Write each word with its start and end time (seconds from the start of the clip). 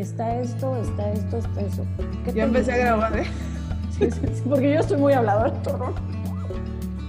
está 0.00 0.40
esto, 0.40 0.76
está 0.76 1.12
esto, 1.12 1.38
está 1.38 1.60
eso. 1.60 1.86
Ya 2.34 2.44
empecé 2.44 2.72
a 2.72 2.76
grabar, 2.78 3.18
¿eh? 3.18 3.26
Sí, 3.98 4.08
sí, 4.12 4.20
sí, 4.32 4.42
porque 4.48 4.74
yo 4.74 4.80
estoy 4.80 4.96
muy 4.96 5.12
hablador. 5.12 5.52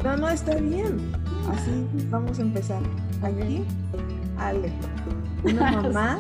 No, 0.04 0.18
no, 0.18 0.29
está 0.29 0.56
bien. 0.56 1.12
Así 1.47 1.88
vamos 2.10 2.40
a 2.40 2.42
empezar. 2.42 2.81
Aquí, 3.22 3.63
Ale, 4.38 4.72
una 5.44 5.72
mamá, 5.83 6.20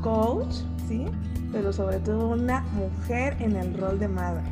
coach, 0.00 0.54
¿sí? 0.88 1.04
Pero 1.52 1.72
sobre 1.72 2.00
todo 2.00 2.30
una 2.30 2.62
mujer 2.72 3.36
en 3.38 3.54
el 3.54 3.78
rol 3.78 4.00
de 4.00 4.08
madre. 4.08 4.42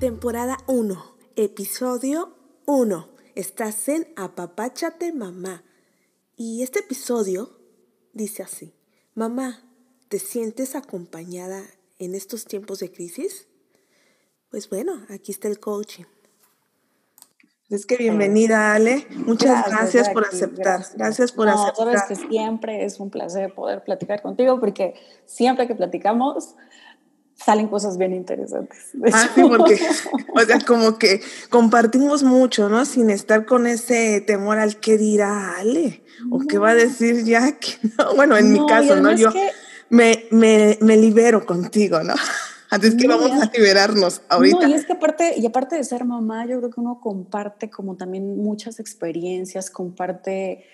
Temporada 0.00 0.58
1, 0.66 1.02
episodio 1.36 2.34
1. 2.66 3.08
Estás 3.36 3.88
en 3.88 4.08
Apapáchate 4.16 5.14
Mamá. 5.14 5.62
Y 6.36 6.62
este 6.62 6.80
episodio 6.80 7.58
dice 8.12 8.42
así. 8.42 8.74
Mamá, 9.14 9.69
¿te 10.10 10.18
sientes 10.18 10.74
acompañada 10.74 11.62
en 12.00 12.16
estos 12.16 12.44
tiempos 12.44 12.80
de 12.80 12.90
crisis? 12.90 13.46
Pues 14.50 14.68
bueno, 14.68 15.06
aquí 15.08 15.30
está 15.30 15.46
el 15.46 15.60
coaching. 15.60 16.02
Es 17.68 17.86
que 17.86 17.96
bienvenida, 17.96 18.74
Ale. 18.74 19.06
Muchas 19.10 19.50
gracias, 19.68 19.70
gracias 19.70 20.08
por 20.08 20.24
aceptar. 20.26 20.64
gracias. 20.64 20.96
Gracias 20.96 21.32
por 21.32 21.46
no, 21.46 21.62
aceptar. 21.62 21.96
Sabes 21.96 22.02
que 22.08 22.28
siempre 22.28 22.84
es 22.84 22.98
un 22.98 23.10
placer 23.10 23.54
poder 23.54 23.84
platicar 23.84 24.20
contigo 24.20 24.58
porque 24.58 24.94
siempre 25.26 25.68
que 25.68 25.76
platicamos 25.76 26.56
salen 27.36 27.68
cosas 27.68 27.96
bien 27.96 28.12
interesantes. 28.12 28.90
Ah, 29.12 29.28
sí, 29.32 29.42
porque, 29.48 29.80
o 30.34 30.40
sea, 30.40 30.58
como 30.66 30.98
que 30.98 31.22
compartimos 31.50 32.24
mucho, 32.24 32.68
¿no? 32.68 32.84
Sin 32.84 33.10
estar 33.10 33.46
con 33.46 33.68
ese 33.68 34.20
temor 34.20 34.58
al 34.58 34.80
qué 34.80 34.98
dirá 34.98 35.56
Ale 35.56 36.02
o 36.32 36.40
qué 36.40 36.58
va 36.58 36.70
a 36.70 36.74
decir 36.74 37.24
Jackie. 37.24 37.76
¿no? 37.96 38.16
Bueno, 38.16 38.36
en 38.36 38.52
mi 38.52 38.58
No, 38.58 38.66
caso, 38.66 38.96
¿no? 38.96 39.14
Yo 39.14 39.32
que- 39.32 39.52
me, 39.90 40.24
me, 40.30 40.78
me 40.80 40.96
libero 40.96 41.44
contigo, 41.44 42.02
¿no? 42.02 42.14
Así 42.70 42.86
es 42.86 42.94
que 42.94 43.08
No, 43.08 43.18
vamos 43.18 43.42
a 43.42 43.50
liberarnos 43.52 44.22
ahorita. 44.28 44.60
No, 44.60 44.68
y 44.68 44.74
es 44.74 44.86
que 44.86 44.92
aparte, 44.92 45.34
y 45.36 45.44
aparte 45.44 45.74
de 45.74 45.82
ser 45.82 46.04
mamá, 46.04 46.46
yo 46.46 46.58
creo 46.58 46.70
que 46.70 46.80
uno 46.80 47.00
comparte 47.00 47.68
como 47.68 47.96
también 47.96 48.36
muchas 48.36 48.78
experiencias, 48.78 49.70
comparte 49.70 50.64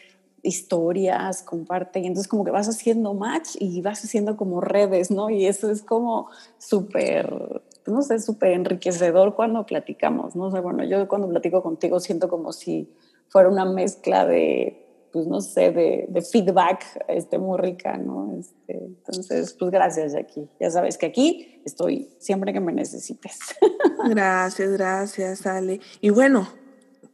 historias, 0.42 1.42
comparte, 1.42 2.00
y 2.00 2.06
entonces 2.06 2.28
como 2.28 2.44
que 2.44 2.50
vas 2.50 2.68
haciendo 2.68 3.14
match 3.14 3.56
y 3.58 3.80
vas 3.80 4.04
haciendo 4.04 4.36
como 4.36 4.60
redes, 4.60 5.10
¿no? 5.10 5.30
Y 5.30 5.46
eso 5.46 5.70
es 5.70 5.82
como 5.82 6.28
súper, 6.58 7.62
no 7.86 8.02
sé, 8.02 8.20
súper 8.20 8.52
enriquecedor 8.52 9.34
cuando 9.34 9.64
platicamos, 9.64 10.36
¿no? 10.36 10.44
O 10.44 10.50
sea, 10.50 10.60
bueno, 10.60 10.84
yo 10.84 11.08
cuando 11.08 11.28
platico 11.28 11.62
contigo 11.62 11.98
siento 11.98 12.28
como 12.28 12.52
si 12.52 12.92
fuera 13.28 13.48
una 13.48 13.64
mezcla 13.64 14.26
de, 14.26 14.85
pues 15.12 15.26
no 15.26 15.40
sé, 15.40 15.70
de, 15.72 16.06
de 16.08 16.22
feedback 16.22 16.84
este, 17.08 17.38
muy 17.38 17.58
rica, 17.58 17.96
¿no? 17.96 18.36
Este, 18.38 18.76
entonces, 18.84 19.54
pues 19.58 19.70
gracias, 19.70 20.12
Jackie. 20.12 20.48
Ya 20.60 20.70
sabes 20.70 20.98
que 20.98 21.06
aquí 21.06 21.62
estoy 21.64 22.10
siempre 22.18 22.52
que 22.52 22.60
me 22.60 22.72
necesites. 22.72 23.38
Gracias, 24.08 24.70
gracias, 24.72 25.46
Ale. 25.46 25.80
Y 26.00 26.10
bueno, 26.10 26.48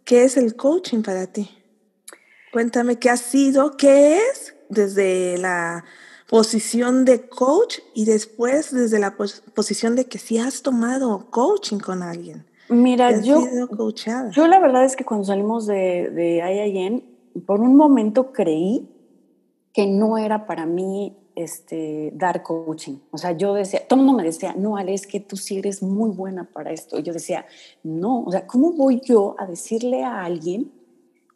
¿qué 0.05 0.25
es 0.25 0.37
el 0.37 0.57
coaching 0.57 1.03
para 1.03 1.27
ti? 1.27 1.49
Cuéntame 2.53 2.99
qué 2.99 3.09
ha 3.09 3.17
sido, 3.17 3.77
qué 3.77 4.17
es 4.19 4.55
desde 4.69 5.39
la 5.39 5.85
posición 6.29 7.05
de 7.05 7.29
coach 7.29 7.79
y 7.95 8.05
después 8.05 8.75
desde 8.75 8.99
la 8.99 9.17
pos- 9.17 9.43
posición 9.55 9.97
de 9.97 10.07
que 10.07 10.19
sí 10.19 10.39
has 10.39 10.63
tomado 10.63 11.31
coaching 11.31 11.79
con 11.79 12.03
alguien. 12.03 12.47
Mira, 12.69 13.21
yo, 13.21 13.43
yo 14.33 14.47
la 14.47 14.59
verdad 14.59 14.85
es 14.85 14.97
que 14.97 15.05
cuando 15.05 15.25
salimos 15.27 15.67
de, 15.67 16.11
de 16.11 16.39
IIN, 16.39 17.12
por 17.41 17.61
un 17.61 17.77
momento 17.77 18.33
creí 18.33 18.89
que 19.73 19.87
no 19.87 20.19
era 20.19 20.47
para 20.47 20.67
mí 20.67 21.17
este, 21.35 22.13
dar 22.15 22.43
coaching. 22.43 22.99
O 23.11 23.19
sea, 23.19 23.33
yo 23.33 23.55
decía, 23.55 23.87
todo 23.89 24.01
el 24.01 24.07
mundo 24.07 24.23
me 24.23 24.29
decía, 24.29 24.55
no, 24.57 24.77
Ale, 24.77 24.95
es 24.95 25.07
que 25.07 25.21
tú 25.21 25.37
sí 25.37 25.59
eres 25.59 25.83
muy 25.83 26.11
buena 26.11 26.45
para 26.53 26.73
esto. 26.73 26.99
Y 26.99 27.03
yo 27.03 27.13
decía, 27.13 27.47
no, 27.83 28.23
o 28.25 28.31
sea, 28.31 28.47
¿cómo 28.47 28.73
voy 28.73 29.01
yo 29.05 29.35
a 29.39 29.47
decirle 29.47 30.05
a 30.05 30.25
alguien 30.25 30.71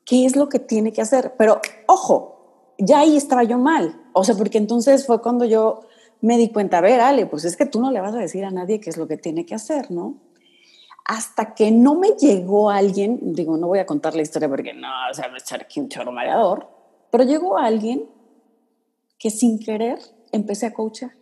qué 0.05 0.27
es 0.27 0.37
lo 0.37 0.49
que 0.49 0.59
tiene 0.59 0.93
que 0.93 1.03
hacer? 1.03 1.35
Pero, 1.39 1.61
ojo, 1.87 2.75
ya 2.79 3.01
ahí 3.01 3.17
estaba 3.17 3.45
yo 3.45 3.59
mal. 3.59 4.01
O 4.13 4.25
sea, 4.25 4.35
porque 4.35 4.59
entonces 4.59 5.07
fue 5.07 5.23
cuando 5.23 5.45
yo 5.45 5.81
me 6.21 6.37
di 6.37 6.51
cuenta, 6.51 6.79
a 6.79 6.83
ver, 6.83 7.01
Ale, 7.01 7.27
pues 7.27 7.45
es 7.45 7.57
que 7.57 7.67
tú 7.67 7.81
no 7.81 7.91
le 7.91 8.01
vas 8.01 8.15
a 8.15 8.19
decir 8.19 8.45
a 8.45 8.51
nadie 8.51 8.81
qué 8.81 8.91
es 8.91 8.97
lo 8.97 9.07
que 9.07 9.17
tiene 9.17 9.47
que 9.47 9.55
hacer, 9.55 9.91
¿no? 9.91 10.17
Hasta 11.09 11.55
que 11.55 11.71
no 11.71 11.95
me 11.95 12.11
llegó 12.11 12.71
alguien, 12.71 13.33
digo, 13.33 13.57
no 13.57 13.69
voy 13.69 13.79
a 13.79 13.87
contar 13.87 14.17
la 14.17 14.23
historia 14.23 14.49
porque 14.49 14.75
no, 14.75 14.89
o 15.11 15.15
sea, 15.15 15.29
me 15.29 15.39
echar 15.39 15.63
aquí 15.63 15.79
un 15.79 15.89
chorro 15.89 16.11
mareador, 16.11 16.69
pero 17.11 17.25
llegó 17.25 17.59
alguien 17.59 18.07
que 19.19 19.31
sin 19.31 19.59
querer 19.59 19.99
empecé 20.33 20.67
a 20.67 20.75
coachar. 20.75 21.13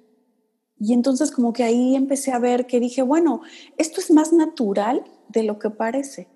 Y 0.79 0.93
entonces 0.93 1.31
como 1.31 1.53
que 1.53 1.65
ahí 1.65 1.95
empecé 1.95 2.33
a 2.33 2.39
ver 2.39 2.67
que 2.67 2.81
dije, 2.81 3.03
bueno, 3.03 3.43
esto 3.77 4.01
es 4.01 4.11
más 4.11 4.33
natural 4.33 5.05
de 5.29 5.43
lo 5.43 5.59
que 5.59 5.71
parece. 5.71 6.29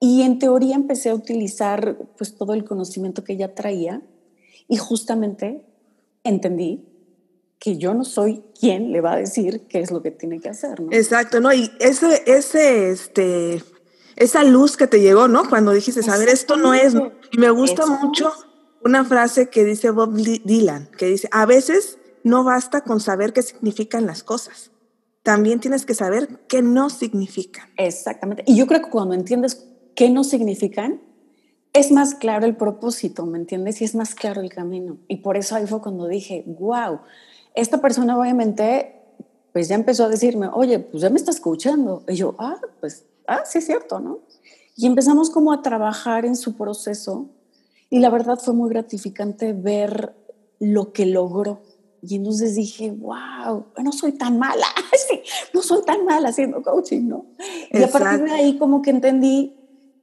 Y 0.00 0.22
en 0.22 0.38
teoría 0.38 0.74
empecé 0.74 1.10
a 1.10 1.14
utilizar 1.14 1.96
pues 2.16 2.36
todo 2.36 2.54
el 2.54 2.64
conocimiento 2.64 3.24
que 3.24 3.36
ya 3.36 3.54
traía 3.54 4.02
y 4.68 4.76
justamente 4.76 5.64
entendí 6.24 6.86
que 7.58 7.76
yo 7.76 7.92
no 7.94 8.04
soy 8.04 8.42
quien 8.58 8.92
le 8.92 9.00
va 9.00 9.14
a 9.14 9.16
decir 9.16 9.62
qué 9.68 9.80
es 9.80 9.90
lo 9.90 10.02
que 10.02 10.10
tiene 10.10 10.40
que 10.40 10.48
hacer, 10.48 10.80
¿no? 10.80 10.92
Exacto, 10.92 11.40
¿no? 11.40 11.52
Y 11.52 11.70
ese, 11.80 12.22
ese, 12.26 12.90
este, 12.90 13.62
esa 14.16 14.44
luz 14.44 14.76
que 14.76 14.86
te 14.86 15.00
llegó, 15.00 15.26
¿no? 15.28 15.48
Cuando 15.48 15.72
dijiste, 15.72 16.00
a 16.10 16.16
ver, 16.18 16.28
esto 16.28 16.56
no 16.56 16.72
es. 16.74 16.94
¿no? 16.94 17.12
Y 17.32 17.38
me 17.38 17.50
gusta 17.50 17.82
Eso 17.82 17.98
mucho 17.98 18.28
es. 18.28 18.46
una 18.84 19.04
frase 19.04 19.48
que 19.48 19.64
dice 19.64 19.90
Bob 19.90 20.14
Dy- 20.14 20.42
Dylan, 20.44 20.88
que 20.96 21.06
dice, 21.06 21.28
a 21.32 21.46
veces 21.46 21.98
no 22.22 22.44
basta 22.44 22.82
con 22.82 23.00
saber 23.00 23.32
qué 23.32 23.42
significan 23.42 24.06
las 24.06 24.22
cosas. 24.22 24.70
También 25.24 25.58
tienes 25.60 25.84
que 25.84 25.94
saber 25.94 26.28
qué 26.48 26.62
no 26.62 26.90
significan. 26.90 27.68
Exactamente. 27.76 28.44
Y 28.46 28.56
yo 28.56 28.66
creo 28.66 28.82
que 28.82 28.90
cuando 28.90 29.14
entiendes 29.14 29.66
qué 29.96 30.10
no 30.10 30.22
significan, 30.24 31.02
es 31.72 31.90
más 31.90 32.14
claro 32.14 32.46
el 32.46 32.56
propósito, 32.56 33.26
¿me 33.26 33.36
entiendes? 33.38 33.80
Y 33.82 33.84
es 33.84 33.94
más 33.94 34.14
claro 34.14 34.40
el 34.40 34.48
camino. 34.48 34.98
Y 35.08 35.16
por 35.18 35.36
eso 35.36 35.54
ahí 35.56 35.66
fue 35.66 35.82
cuando 35.82 36.06
dije, 36.06 36.44
wow, 36.46 37.00
esta 37.60 37.80
persona 37.80 38.18
obviamente, 38.18 38.94
pues 39.52 39.68
ya 39.68 39.74
empezó 39.74 40.04
a 40.04 40.08
decirme, 40.08 40.48
oye, 40.52 40.78
pues 40.78 41.02
ya 41.02 41.10
me 41.10 41.16
estás 41.16 41.36
escuchando. 41.36 42.04
Y 42.08 42.14
yo, 42.14 42.34
ah, 42.38 42.56
pues, 42.80 43.04
ah, 43.26 43.42
sí 43.44 43.58
es 43.58 43.66
cierto, 43.66 44.00
¿no? 44.00 44.20
Y 44.76 44.86
empezamos 44.86 45.30
como 45.30 45.52
a 45.52 45.62
trabajar 45.62 46.24
en 46.24 46.36
su 46.36 46.56
proceso. 46.56 47.26
Y 47.90 47.98
la 47.98 48.10
verdad 48.10 48.38
fue 48.38 48.54
muy 48.54 48.70
gratificante 48.70 49.52
ver 49.52 50.14
lo 50.60 50.92
que 50.92 51.06
logró. 51.06 51.62
Y 52.00 52.14
entonces 52.14 52.54
dije, 52.54 52.92
wow, 52.92 53.66
no 53.82 53.90
soy 53.90 54.12
tan 54.12 54.38
mala, 54.38 54.66
sí, 55.08 55.20
no 55.52 55.62
soy 55.62 55.82
tan 55.84 56.04
mala 56.04 56.28
haciendo 56.28 56.62
coaching, 56.62 57.08
¿no? 57.08 57.26
Y 57.72 57.82
a 57.82 57.88
partir 57.88 58.24
de 58.24 58.30
ahí 58.30 58.56
como 58.56 58.82
que 58.82 58.90
entendí 58.90 59.56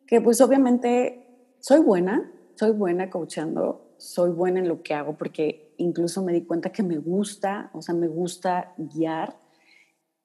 que 0.05 0.19
pues 0.19 0.41
obviamente 0.41 1.25
soy 1.61 1.79
buena, 1.79 2.29
soy 2.55 2.72
buena 2.72 3.09
coachando, 3.09 3.93
soy 3.97 4.31
buena 4.31 4.59
en 4.59 4.67
lo 4.67 4.83
que 4.83 4.93
hago 4.93 5.16
porque 5.17 5.65
incluso 5.78 6.24
me 6.24 6.34
di 6.34 6.44
cuenta 6.44 6.72
que 6.72 6.84
me 6.84 6.97
gusta, 6.97 7.69
o 7.74 7.81
sea, 7.81 7.96
me 7.96 8.08
gusta 8.08 8.74
guiar. 8.78 9.38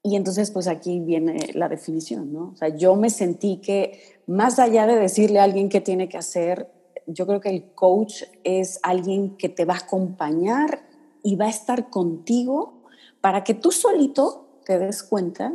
Y 0.03 0.17
entonces 0.17 0.51
pues 0.51 0.67
aquí 0.67 1.01
viene 1.01 1.51
la 1.55 1.69
definición, 1.69 2.33
¿no? 2.33 2.51
O 2.53 2.57
sea, 2.57 2.69
yo 2.69 2.97
me 2.97 3.11
sentí 3.11 3.61
que 3.61 4.21
más 4.27 4.59
allá 4.59 4.87
de 4.87 4.97
decirle 4.97 5.41
a 5.41 5.45
alguien 5.45 5.69
qué 5.69 5.81
tiene 5.81 6.09
que 6.09 6.17
hacer, 6.17 6.71
yo 7.07 7.27
creo 7.27 7.41
que 7.41 7.51
el 7.51 7.73
coach 7.75 8.23
es 8.45 8.79
alguien 8.83 9.37
que 9.37 9.49
te 9.49 9.65
va 9.65 9.75
a 9.75 9.79
acompañar 9.79 10.89
y 11.23 11.37
va 11.37 11.47
a 11.47 11.51
estar 11.51 11.91
contigo 11.91 12.83
para 13.21 13.45
que 13.45 13.55
tú 13.55 13.73
solito 13.73 14.61
te 14.65 14.79
des 14.79 15.03
cuenta 15.03 15.55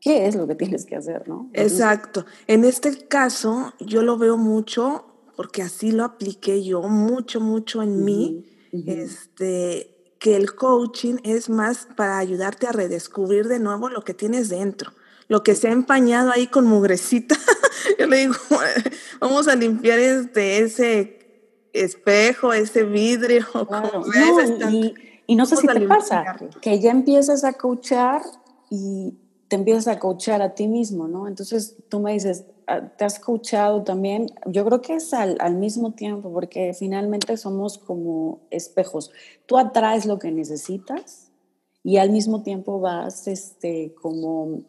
qué 0.00 0.26
es 0.26 0.34
lo 0.34 0.46
que 0.46 0.54
tienes 0.54 0.84
que 0.86 0.96
hacer, 0.96 1.28
¿no? 1.28 1.50
Exacto. 1.52 2.24
En 2.46 2.64
este 2.64 3.06
caso, 3.06 3.72
yo 3.80 4.02
lo 4.02 4.18
veo 4.18 4.36
mucho 4.36 5.04
porque 5.36 5.62
así 5.62 5.92
lo 5.92 6.04
apliqué 6.04 6.64
yo 6.64 6.82
mucho, 6.82 7.40
mucho 7.40 7.82
en 7.82 8.04
mí. 8.04 8.46
Este, 8.86 10.14
que 10.18 10.36
el 10.36 10.54
coaching 10.54 11.16
es 11.24 11.48
más 11.48 11.86
para 11.96 12.18
ayudarte 12.18 12.66
a 12.66 12.72
redescubrir 12.72 13.46
de 13.48 13.58
nuevo 13.60 13.88
lo 13.88 14.02
que 14.02 14.14
tienes 14.14 14.48
dentro, 14.48 14.92
lo 15.28 15.42
que 15.42 15.54
se 15.54 15.68
ha 15.68 15.72
empañado 15.72 16.30
ahí 16.32 16.46
con 16.46 16.66
mugrecita. 16.66 17.36
yo 17.98 18.06
le 18.06 18.16
digo, 18.18 18.34
vamos 19.20 19.48
a 19.48 19.54
limpiar 19.54 19.98
este, 19.98 20.58
ese 20.58 21.18
espejo, 21.72 22.52
ese 22.52 22.84
vidrio, 22.84 23.46
Claro. 23.68 23.90
como 23.90 24.04
sea, 24.12 24.26
No, 24.26 24.40
ese 24.40 24.52
estante. 24.54 24.76
y, 24.76 24.94
y 25.26 25.36
no 25.36 25.46
sé 25.46 25.56
si 25.56 25.66
te 25.66 25.80
pasa, 25.82 26.24
que 26.60 26.80
ya 26.80 26.90
empiezas 26.90 27.44
a 27.44 27.52
coachar 27.54 28.22
y 28.70 29.14
te 29.48 29.56
empiezas 29.56 29.86
a 29.88 29.98
coachar 29.98 30.42
a 30.42 30.54
ti 30.54 30.66
mismo, 30.68 31.06
¿no? 31.08 31.28
Entonces 31.28 31.76
tú 31.88 32.00
me 32.00 32.12
dices, 32.12 32.44
¿te 32.96 33.04
has 33.04 33.18
coachado 33.18 33.82
también? 33.82 34.26
Yo 34.46 34.64
creo 34.64 34.82
que 34.82 34.94
es 34.94 35.14
al, 35.14 35.36
al 35.40 35.54
mismo 35.54 35.92
tiempo, 35.92 36.32
porque 36.32 36.74
finalmente 36.74 37.36
somos 37.36 37.78
como 37.78 38.40
espejos. 38.50 39.10
Tú 39.46 39.56
atraes 39.58 40.06
lo 40.06 40.18
que 40.18 40.30
necesitas 40.32 41.30
y 41.84 41.98
al 41.98 42.10
mismo 42.10 42.42
tiempo 42.42 42.80
vas 42.80 43.28
este, 43.28 43.94
como 44.02 44.62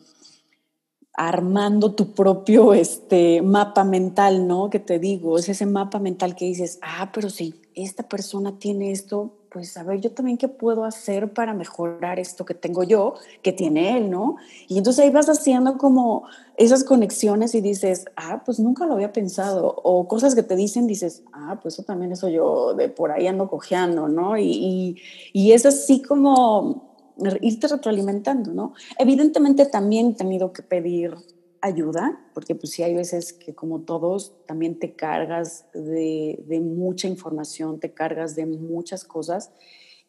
armando 1.14 1.96
tu 1.96 2.14
propio 2.14 2.74
este, 2.76 3.42
mapa 3.42 3.84
mental, 3.84 4.48
¿no? 4.48 4.70
Que 4.70 4.80
te 4.80 5.00
digo, 5.00 5.40
es 5.40 5.50
ese 5.50 5.66
mapa 5.66 5.98
mental 5.98 6.36
que 6.36 6.46
dices, 6.46 6.78
ah, 6.84 7.10
pero 7.12 7.32
si 7.32 7.56
esta 7.74 8.04
persona 8.04 8.60
tiene 8.60 8.92
esto, 8.92 9.37
pues 9.50 9.78
a 9.78 9.84
ver, 9.84 10.02
yo 10.02 10.12
también 10.12 10.38
qué 10.38 10.48
puedo 10.48 10.84
hacer 10.84 11.34
para 11.34 11.54
mejorar 11.54 12.20
esto 12.20 12.46
que 12.46 12.54
tengo 12.54 12.84
yo, 12.84 13.16
que 13.42 13.54
tiene 13.54 13.98
él, 13.98 14.10
¿no? 14.10 14.38
Y 14.68 14.78
entonces 14.78 15.06
ahí 15.06 15.12
vas 15.12 15.30
haciendo 15.30 15.78
como 15.78 16.24
esas 16.58 16.84
conexiones 16.84 17.56
y 17.56 17.62
dices, 17.62 18.06
ah, 18.16 18.42
pues 18.46 18.60
nunca 18.60 18.86
lo 18.86 18.94
había 18.94 19.14
pensado. 19.14 19.76
O 19.84 20.08
cosas 20.08 20.36
que 20.36 20.44
te 20.44 20.56
dicen, 20.56 20.88
dices, 20.88 21.24
ah, 21.34 21.60
pues 21.62 21.76
eso 21.76 21.84
también 21.84 22.12
eso 22.12 22.28
yo 22.30 22.74
de 22.74 22.90
por 22.90 23.12
ahí 23.12 23.28
ando 23.28 23.50
cojeando, 23.50 24.08
¿no? 24.08 24.38
Y, 24.38 24.98
y, 25.34 25.52
es 25.52 25.66
así 25.66 26.02
como 26.02 26.88
irte 27.42 27.68
retroalimentando, 27.68 28.54
¿no? 28.54 28.74
Evidentemente 28.98 29.66
también 29.66 30.10
he 30.10 30.14
tenido 30.14 30.52
que 30.52 30.64
pedir 30.64 31.16
ayuda, 31.68 32.20
porque 32.34 32.56
pues 32.56 32.72
sí 32.72 32.84
hay 32.84 32.96
veces 32.96 33.34
que 33.34 33.54
como 33.56 33.82
todos 33.82 34.36
también 34.46 34.80
te 34.80 34.96
cargas 34.96 35.66
de, 35.74 36.44
de, 36.48 36.60
mucha 36.60 37.08
información, 37.08 37.80
te 37.80 37.94
cargas 37.94 38.36
de 38.36 38.46
muchas 38.46 39.04
cosas 39.04 39.52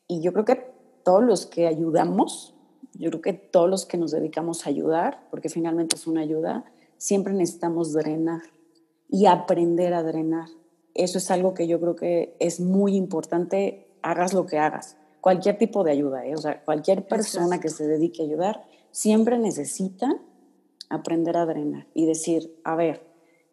y 0.06 0.20
yo 0.22 0.32
creo 0.32 0.44
que 0.44 0.64
todos 1.05 1.22
los 1.22 1.46
que 1.46 1.66
ayudamos, 1.66 2.55
yo 2.94 3.10
creo 3.10 3.22
que 3.22 3.32
todos 3.32 3.69
los 3.69 3.87
que 3.87 3.99
nos 3.99 4.10
dedicamos 4.10 4.66
a 4.66 4.70
ayudar, 4.70 5.26
porque 5.31 5.49
finalmente 5.49 5.96
es 5.96 6.06
una 6.06 6.22
ayuda, 6.22 6.64
siempre 6.96 7.32
necesitamos 7.32 7.93
drenar 7.93 8.43
y 9.08 9.26
aprender 9.26 9.94
a 9.94 10.02
drenar. 10.02 10.49
Eso 10.94 11.19
es 11.19 11.31
algo 11.31 11.55
que 11.55 11.66
yo 11.66 11.81
creo 11.81 11.96
que 11.96 12.37
es 12.40 12.60
muy 12.60 12.96
importante, 12.96 13.88
hagas 14.02 14.34
lo 14.34 14.46
que 14.46 14.58
hagas, 14.58 14.96
cualquier 15.20 15.58
tipo 15.58 15.84
de 15.84 15.93
ayuda, 15.93 16.26
¿eh? 16.26 16.34
o 16.34 16.38
sea, 16.38 16.62
cualquier 16.64 17.06
persona 17.06 17.60
que 17.60 17.69
se 17.69 17.87
dedique 17.87 18.22
a 18.22 18.26
ayudar 18.26 18.64
siempre 18.90 19.38
necesita 19.38 20.20
aprender 20.90 21.37
a 21.37 21.46
drenar 21.46 21.87
y 21.94 22.06
decir, 22.06 22.55
a 22.64 22.76
ver, 22.76 23.02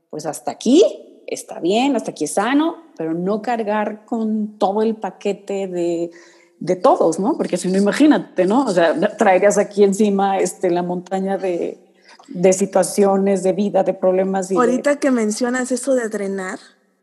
pues 0.10 0.26
hasta 0.26 0.52
aquí 0.52 0.84
está 1.28 1.60
bien, 1.60 1.96
hasta 1.96 2.12
aquí 2.12 2.26
es 2.26 2.34
sano, 2.34 2.84
pero 2.98 3.14
no 3.14 3.42
cargar 3.42 4.06
con 4.06 4.58
todo 4.58 4.82
el 4.82 4.96
paquete 4.96 5.68
de, 5.68 6.12
de 6.60 6.76
todos, 6.76 7.20
¿no? 7.20 7.38
Porque 7.38 7.58
si 7.58 7.70
no, 7.70 7.78
imagínate, 7.78 8.46
¿no? 8.46 8.66
O 8.66 8.72
sea, 8.72 8.96
traerías 9.18 9.58
aquí 9.58 9.84
encima 9.84 10.40
este, 10.40 10.70
la 10.70 10.84
montaña 10.84 11.38
de, 11.38 11.80
de 12.28 12.54
situaciones, 12.54 13.44
de 13.44 13.54
vida, 13.54 13.84
de 13.84 13.94
problemas. 13.94 14.52
Y 14.52 14.56
Ahorita 14.56 15.00
que 15.00 15.12
mencionas 15.12 15.72
eso 15.72 15.96
de 15.96 16.10
drenar, 16.10 16.60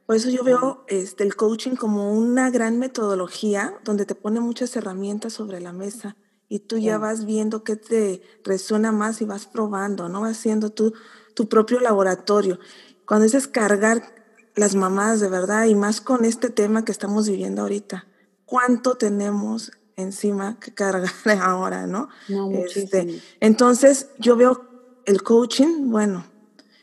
por 0.06 0.17
eso 0.17 0.31
yo 0.31 0.44
veo 0.44 0.85
este, 0.88 1.25
el 1.25 1.37
coaching 1.37 1.75
como 1.75 2.12
una 2.12 2.50
gran 2.50 2.78
metodología 2.78 3.75
donde 3.85 4.06
te 4.06 4.14
pone 4.14 4.40
muchas 4.40 4.75
herramientas 4.76 5.32
sobre 5.32 5.61
la 5.61 5.73
mesa 5.73 6.17
y 6.52 6.58
tú 6.58 6.76
ya 6.76 6.99
vas 6.99 7.25
viendo 7.25 7.64
qué 7.64 7.76
te 7.76 8.20
resuena 8.44 8.93
más 8.93 9.22
y 9.22 9.25
vas 9.25 9.46
probando, 9.46 10.10
¿no? 10.10 10.20
Vas 10.20 10.32
haciendo 10.32 10.69
tu, 10.69 10.93
tu 11.32 11.49
propio 11.49 11.81
laboratorio. 11.81 12.58
Cuando 13.06 13.25
dices 13.25 13.49
cargar 13.49 14.14
las 14.54 14.75
mamás 14.75 15.20
de 15.20 15.31
verdad 15.31 15.64
y 15.64 15.75
más 15.75 16.02
con 16.02 16.26
este 16.26 16.50
tema 16.50 16.84
que 16.84 16.93
estamos 16.93 17.26
viviendo 17.26 17.62
ahorita, 17.62 18.06
¿cuánto 18.44 18.96
tenemos 18.96 19.72
encima 19.96 20.60
que 20.60 20.75
cargar 20.75 21.10
ahora, 21.40 21.87
no? 21.87 22.10
no 22.28 22.50
este, 22.50 23.22
entonces 23.40 24.08
yo 24.19 24.37
veo 24.37 25.00
el 25.06 25.22
coaching, 25.22 25.90
bueno, 25.90 26.26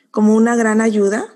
como 0.10 0.33
una 0.36 0.56
gran 0.56 0.81
ayuda 0.81 1.31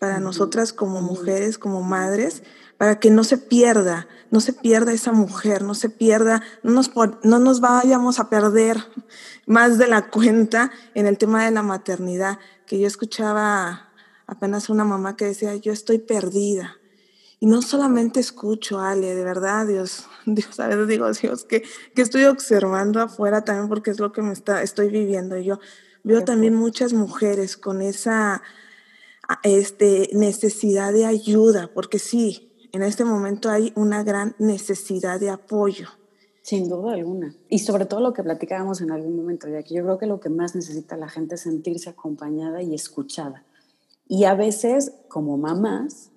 para 0.00 0.18
nosotras 0.18 0.72
como 0.72 1.02
mujeres, 1.02 1.56
como 1.56 1.84
madres, 1.84 2.42
para 2.80 2.98
que 2.98 3.10
no 3.10 3.24
se 3.24 3.36
pierda, 3.36 4.08
no 4.30 4.40
se 4.40 4.54
pierda 4.54 4.94
esa 4.94 5.12
mujer, 5.12 5.60
no 5.60 5.74
se 5.74 5.90
pierda, 5.90 6.42
no 6.62 6.72
nos, 6.72 6.90
no 7.24 7.38
nos 7.38 7.60
vayamos 7.60 8.18
a 8.18 8.30
perder 8.30 8.78
más 9.44 9.76
de 9.76 9.86
la 9.86 10.08
cuenta 10.10 10.72
en 10.94 11.06
el 11.06 11.18
tema 11.18 11.44
de 11.44 11.50
la 11.50 11.62
maternidad, 11.62 12.38
que 12.66 12.80
yo 12.80 12.86
escuchaba 12.86 13.90
apenas 14.26 14.70
una 14.70 14.84
mamá 14.84 15.14
que 15.14 15.26
decía, 15.26 15.54
yo 15.56 15.74
estoy 15.74 15.98
perdida. 15.98 16.78
Y 17.38 17.44
no 17.44 17.60
solamente 17.60 18.18
escucho, 18.18 18.80
Ale, 18.80 19.14
de 19.14 19.24
verdad, 19.24 19.66
Dios, 19.66 20.06
Dios, 20.24 20.58
a 20.58 20.68
veces 20.68 20.88
digo, 20.88 21.12
Dios, 21.12 21.44
que, 21.44 21.62
que 21.94 22.00
estoy 22.00 22.24
observando 22.24 23.02
afuera 23.02 23.44
también 23.44 23.68
porque 23.68 23.90
es 23.90 24.00
lo 24.00 24.10
que 24.10 24.22
me 24.22 24.32
está, 24.32 24.62
estoy 24.62 24.88
viviendo. 24.88 25.36
Yo 25.36 25.60
veo 26.02 26.24
también 26.24 26.54
muchas 26.54 26.94
mujeres 26.94 27.58
con 27.58 27.82
esa 27.82 28.40
este, 29.42 30.08
necesidad 30.14 30.94
de 30.94 31.04
ayuda, 31.04 31.70
porque 31.74 31.98
sí, 31.98 32.49
en 32.72 32.82
este 32.82 33.04
momento 33.04 33.50
hay 33.50 33.72
una 33.76 34.02
gran 34.02 34.34
necesidad 34.38 35.18
de 35.20 35.30
apoyo. 35.30 35.88
Sin 36.42 36.68
duda 36.68 36.94
alguna. 36.94 37.34
Y 37.48 37.60
sobre 37.60 37.84
todo 37.84 38.00
lo 38.00 38.12
que 38.12 38.22
platicábamos 38.22 38.80
en 38.80 38.90
algún 38.90 39.16
momento, 39.16 39.48
ya 39.48 39.62
que 39.62 39.74
yo 39.74 39.82
creo 39.82 39.98
que 39.98 40.06
lo 40.06 40.20
que 40.20 40.30
más 40.30 40.54
necesita 40.54 40.96
la 40.96 41.08
gente 41.08 41.34
es 41.34 41.42
sentirse 41.42 41.90
acompañada 41.90 42.62
y 42.62 42.74
escuchada. 42.74 43.44
Y 44.08 44.24
a 44.24 44.34
veces, 44.34 44.92
como 45.08 45.36
mamás, 45.36 46.10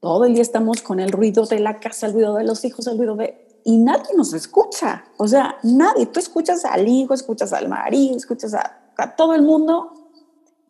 todo 0.00 0.26
el 0.26 0.34
día 0.34 0.42
estamos 0.42 0.82
con 0.82 1.00
el 1.00 1.10
ruido 1.10 1.46
de 1.46 1.58
la 1.60 1.80
casa, 1.80 2.06
el 2.06 2.12
ruido 2.12 2.34
de 2.34 2.44
los 2.44 2.64
hijos, 2.64 2.86
el 2.86 2.98
ruido 2.98 3.16
de... 3.16 3.60
Y 3.64 3.78
nadie 3.78 4.14
nos 4.16 4.32
escucha. 4.32 5.04
O 5.16 5.26
sea, 5.26 5.56
nadie. 5.62 6.06
Tú 6.06 6.20
escuchas 6.20 6.64
al 6.64 6.86
hijo, 6.86 7.14
escuchas 7.14 7.52
al 7.52 7.68
marido, 7.68 8.16
escuchas 8.16 8.54
a, 8.54 9.16
todo 9.16 9.34
el 9.34 9.42
mundo. 9.42 9.92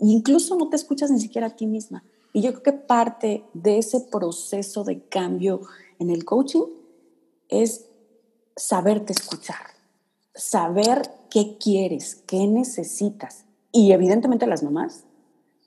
E 0.00 0.06
incluso 0.06 0.56
no 0.56 0.68
te 0.68 0.76
escuchas 0.76 1.10
ni 1.10 1.20
siquiera 1.20 1.48
a 1.48 1.56
ti 1.56 1.66
misma. 1.66 2.02
Y 2.38 2.40
yo 2.40 2.52
creo 2.52 2.62
que 2.62 2.72
parte 2.72 3.42
de 3.52 3.78
ese 3.78 3.98
proceso 3.98 4.84
de 4.84 5.02
cambio 5.08 5.62
en 5.98 6.08
el 6.08 6.24
coaching 6.24 6.66
es 7.48 7.88
saberte 8.54 9.12
escuchar, 9.12 9.56
saber 10.36 11.10
qué 11.30 11.58
quieres, 11.58 12.14
qué 12.28 12.46
necesitas. 12.46 13.44
Y 13.72 13.90
evidentemente 13.90 14.46
las 14.46 14.62
mamás, 14.62 15.02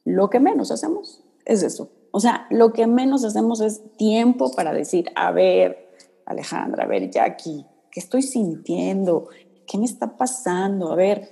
lo 0.06 0.30
que 0.30 0.40
menos 0.40 0.72
hacemos 0.72 1.22
es 1.44 1.62
eso. 1.62 1.90
O 2.12 2.22
sea, 2.22 2.48
lo 2.50 2.72
que 2.72 2.88
menos 2.88 3.26
hacemos 3.26 3.60
es 3.60 3.82
tiempo 3.98 4.50
para 4.54 4.72
decir, 4.72 5.12
a 5.16 5.32
ver, 5.32 5.90
Alejandra, 6.26 6.86
a 6.86 6.88
ver, 6.88 7.12
Jackie, 7.12 7.66
¿qué 7.92 8.00
estoy 8.00 8.22
sintiendo? 8.22 9.28
¿Qué 9.68 9.78
me 9.78 9.84
está 9.84 10.16
pasando? 10.16 10.94
A 10.94 10.96
ver, 10.96 11.30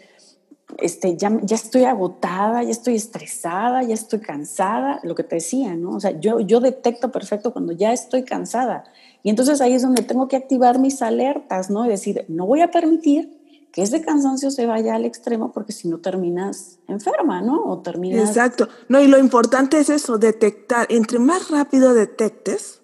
este, 0.77 1.18
ya, 1.18 1.38
ya 1.42 1.56
estoy 1.56 1.86
agotada, 1.86 2.63
ya 2.63 2.71
estoy 2.71 2.95
estresada, 2.95 3.83
ya 3.83 3.94
estoy 3.94 4.19
cansada, 4.19 5.00
lo 5.04 5.16
que 5.16 5.24
te 5.24 5.36
decía, 5.36 5.75
¿no? 5.75 5.92
O 5.95 6.00
sea, 6.00 6.19
yo, 6.19 6.39
yo 6.39 6.60
detecto 6.60 7.12
perfecto 7.12 7.51
cuando 7.51 7.74
ya 7.74 7.92
estoy 7.92 8.24
cansada. 8.24 8.83
Y 9.24 9.30
entonces 9.30 9.62
ahí 9.62 9.74
es 9.74 9.81
donde 9.81 10.04
tengo 10.04 10.27
que 10.27 10.38
activar 10.38 10.80
mis 10.80 11.01
alertas, 11.01 11.69
¿no? 11.69 11.86
Y 11.86 11.89
decir, 11.89 12.25
no 12.27 12.45
voy 12.45 12.62
a 12.62 12.71
permitir 12.71 13.39
que 13.71 13.83
ese 13.83 14.01
cansancio 14.01 14.51
se 14.51 14.66
vaya 14.66 14.95
al 14.95 15.06
extremo 15.06 15.51
porque 15.51 15.74
si 15.74 15.88
no 15.88 16.00
terminas 16.00 16.80
enferma, 16.88 17.42
¿no? 17.42 17.63
O 17.65 17.80
terminas... 17.80 18.30
Exacto. 18.30 18.68
No, 18.88 19.00
y 19.01 19.07
lo 19.07 19.19
importante 19.19 19.80
es 19.80 19.89
eso, 19.89 20.18
detectar. 20.18 20.88
Entre 20.89 21.19
más 21.19 21.50
rápido 21.50 21.94
detectes, 21.94 22.81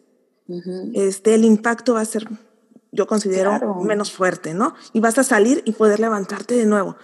este, 0.93 1.33
el 1.33 1.45
impacto 1.45 1.95
va 1.95 2.01
a 2.01 2.05
ser, 2.05 2.27
yo 2.91 3.07
considero, 3.07 3.75
menos 3.81 4.11
fuerte, 4.11 4.53
¿no? 4.53 4.75
Y 4.93 4.99
vas 4.99 5.17
a 5.17 5.23
salir 5.23 5.63
y 5.65 5.71
poder 5.71 5.99
levantarte 5.99 6.55
de 6.55 6.65
nuevo. 6.65 6.97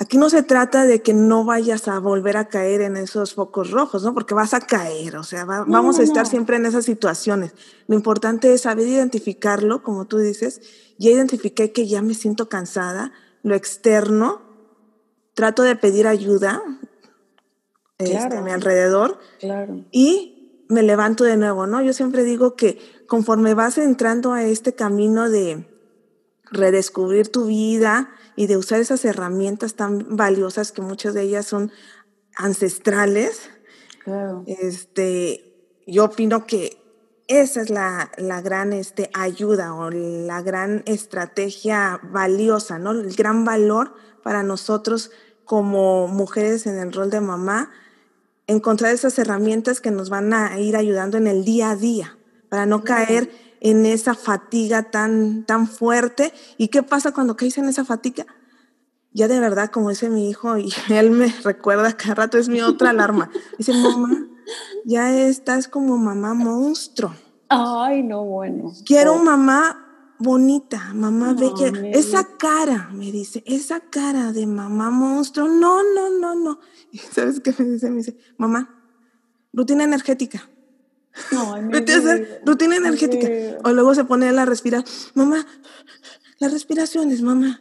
Aquí 0.00 0.16
no 0.16 0.30
se 0.30 0.44
trata 0.44 0.86
de 0.86 1.02
que 1.02 1.12
no 1.12 1.44
vayas 1.44 1.88
a 1.88 1.98
volver 1.98 2.36
a 2.36 2.46
caer 2.46 2.82
en 2.82 2.96
esos 2.96 3.34
focos 3.34 3.72
rojos, 3.72 4.04
¿no? 4.04 4.14
Porque 4.14 4.32
vas 4.32 4.54
a 4.54 4.60
caer, 4.60 5.16
o 5.16 5.24
sea, 5.24 5.44
vamos 5.44 5.98
a 5.98 6.04
estar 6.04 6.24
siempre 6.24 6.54
en 6.54 6.66
esas 6.66 6.84
situaciones. 6.84 7.52
Lo 7.88 7.96
importante 7.96 8.52
es 8.52 8.60
saber 8.60 8.86
identificarlo, 8.86 9.82
como 9.82 10.06
tú 10.06 10.18
dices. 10.18 10.60
Ya 10.98 11.10
identifiqué 11.10 11.72
que 11.72 11.88
ya 11.88 12.00
me 12.00 12.14
siento 12.14 12.48
cansada, 12.48 13.10
lo 13.42 13.56
externo, 13.56 14.40
trato 15.34 15.64
de 15.64 15.74
pedir 15.74 16.06
ayuda 16.06 16.62
este, 17.98 18.36
a 18.36 18.40
mi 18.40 18.52
alrededor 18.52 19.18
y 19.90 20.64
me 20.68 20.84
levanto 20.84 21.24
de 21.24 21.36
nuevo, 21.36 21.66
¿no? 21.66 21.82
Yo 21.82 21.92
siempre 21.92 22.22
digo 22.22 22.54
que 22.54 22.78
conforme 23.08 23.52
vas 23.54 23.78
entrando 23.78 24.32
a 24.32 24.44
este 24.44 24.74
camino 24.74 25.28
de 25.28 25.66
redescubrir 26.52 27.32
tu 27.32 27.46
vida, 27.46 28.10
y 28.38 28.46
de 28.46 28.56
usar 28.56 28.78
esas 28.78 29.04
herramientas 29.04 29.74
tan 29.74 30.16
valiosas 30.16 30.70
que 30.70 30.80
muchas 30.80 31.12
de 31.12 31.22
ellas 31.22 31.44
son 31.44 31.72
ancestrales, 32.36 33.50
este, 34.46 35.80
yo 35.88 36.04
opino 36.04 36.46
que 36.46 36.80
esa 37.26 37.60
es 37.60 37.68
la, 37.68 38.12
la, 38.16 38.40
gran 38.40 38.72
este, 38.72 39.10
ayuda 39.12 39.74
o 39.74 39.90
la 39.90 40.40
gran 40.42 40.84
estrategia 40.86 41.98
valiosa, 42.12 42.78
¿no? 42.78 42.92
El 42.92 43.12
gran 43.16 43.44
valor 43.44 43.94
para 44.22 44.44
nosotros 44.44 45.10
como 45.44 46.06
mujeres 46.06 46.68
en 46.68 46.78
el 46.78 46.92
rol 46.92 47.10
de 47.10 47.20
mamá, 47.20 47.72
encontrar 48.46 48.94
esas 48.94 49.18
herramientas 49.18 49.80
que 49.80 49.90
nos 49.90 50.10
van 50.10 50.32
a 50.32 50.60
ir 50.60 50.76
ayudando 50.76 51.18
en 51.18 51.26
el 51.26 51.44
día 51.44 51.70
a 51.70 51.76
día, 51.76 52.16
para 52.48 52.66
no 52.66 52.84
caer 52.84 53.47
en 53.60 53.86
esa 53.86 54.14
fatiga 54.14 54.90
tan, 54.90 55.44
tan 55.44 55.66
fuerte. 55.66 56.32
¿Y 56.56 56.68
qué 56.68 56.82
pasa 56.82 57.12
cuando 57.12 57.36
caes 57.36 57.58
en 57.58 57.68
esa 57.68 57.84
fatiga? 57.84 58.26
Ya 59.12 59.28
de 59.28 59.40
verdad, 59.40 59.70
como 59.70 59.90
dice 59.90 60.10
mi 60.10 60.28
hijo, 60.28 60.58
y 60.58 60.72
él 60.90 61.10
me 61.10 61.28
recuerda 61.42 61.96
cada 61.96 62.14
rato, 62.14 62.38
es 62.38 62.48
mi 62.48 62.60
otra 62.60 62.90
alarma. 62.90 63.30
Dice, 63.56 63.72
mamá, 63.72 64.26
ya 64.84 65.12
estás 65.16 65.68
como 65.68 65.98
mamá 65.98 66.34
monstruo. 66.34 67.14
Ay, 67.48 68.02
no, 68.02 68.24
bueno. 68.24 68.72
Quiero 68.84 69.14
oh. 69.14 69.22
mamá 69.22 69.84
bonita, 70.18 70.92
mamá 70.94 71.32
bella. 71.32 71.72
Esa 71.90 72.24
cara, 72.36 72.90
me 72.92 73.10
dice, 73.10 73.42
esa 73.46 73.80
cara 73.80 74.32
de 74.32 74.46
mamá 74.46 74.90
monstruo. 74.90 75.48
No, 75.48 75.82
no, 75.82 76.10
no, 76.18 76.34
no. 76.34 76.58
¿Y 76.92 76.98
sabes 77.12 77.40
qué 77.40 77.54
me 77.58 77.64
dice? 77.64 77.90
Me 77.90 77.98
dice, 77.98 78.16
mamá, 78.36 78.68
rutina 79.52 79.84
energética. 79.84 80.48
No, 81.32 81.56
Vete 81.68 81.94
a 81.94 81.98
hacer 81.98 82.42
rutina 82.44 82.76
energética. 82.76 83.28
O 83.64 83.72
luego 83.72 83.94
se 83.94 84.04
pone 84.04 84.28
a 84.28 84.32
la 84.32 84.44
respirar. 84.44 84.84
Mamá, 85.14 85.46
las 86.38 86.52
respiraciones, 86.52 87.22
mamá. 87.22 87.60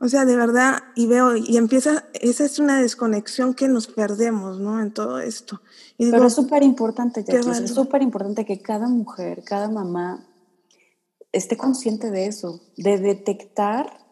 O 0.00 0.08
sea, 0.08 0.24
de 0.24 0.36
verdad, 0.36 0.82
y 0.94 1.06
veo, 1.06 1.36
y 1.36 1.56
empieza, 1.56 2.04
esa 2.14 2.44
es 2.44 2.58
una 2.58 2.80
desconexión 2.80 3.54
que 3.54 3.68
nos 3.68 3.86
perdemos, 3.86 4.58
¿no? 4.58 4.80
En 4.80 4.92
todo 4.92 5.18
esto. 5.18 5.62
Y 5.96 6.10
Pero 6.10 6.26
es 6.26 6.34
súper 6.34 6.62
importante, 6.62 7.24
es 7.26 7.70
súper 7.70 8.02
importante 8.02 8.44
que 8.44 8.60
cada 8.60 8.88
mujer, 8.88 9.42
cada 9.44 9.70
mamá 9.70 10.26
esté 11.32 11.56
consciente 11.56 12.10
de 12.10 12.26
eso, 12.26 12.60
de 12.76 12.98
detectar 12.98 14.03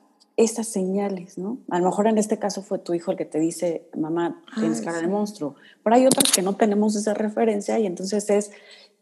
esas 0.44 0.68
señales, 0.68 1.38
¿no? 1.38 1.58
A 1.70 1.78
lo 1.78 1.86
mejor 1.86 2.06
en 2.06 2.18
este 2.18 2.38
caso 2.38 2.62
fue 2.62 2.78
tu 2.78 2.94
hijo 2.94 3.10
el 3.10 3.16
que 3.16 3.24
te 3.24 3.38
dice, 3.38 3.88
mamá, 3.96 4.42
tienes 4.54 4.80
cara 4.80 5.00
de 5.00 5.06
monstruo. 5.06 5.54
Pero 5.82 5.96
hay 5.96 6.06
otras 6.06 6.32
que 6.32 6.42
no 6.42 6.54
tenemos 6.56 6.96
esa 6.96 7.14
referencia 7.14 7.78
y 7.78 7.86
entonces 7.86 8.28
es, 8.30 8.50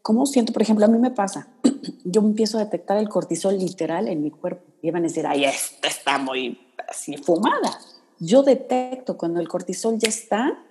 ¿cómo 0.01 0.25
siento? 0.25 0.53
Por 0.53 0.61
ejemplo, 0.61 0.85
a 0.85 0.89
mí 0.89 0.97
me 0.97 1.11
pasa, 1.11 1.47
yo 2.03 2.21
empiezo 2.21 2.57
a 2.57 2.63
detectar 2.63 2.97
el 2.97 3.09
cortisol 3.09 3.57
literal 3.57 4.07
en 4.07 4.23
mi 4.23 4.31
cuerpo. 4.31 4.63
Y 4.81 4.91
van 4.91 5.03
a 5.03 5.07
decir, 5.07 5.25
ay, 5.27 5.45
esta 5.45 5.87
está 5.87 6.17
muy 6.17 6.59
así 6.89 7.17
fumada. 7.17 7.79
Yo 8.19 8.43
detecto 8.43 9.17
cuando 9.17 9.39
el 9.39 9.47
cortisol 9.47 9.97
ya 9.97 10.09
está 10.09 10.63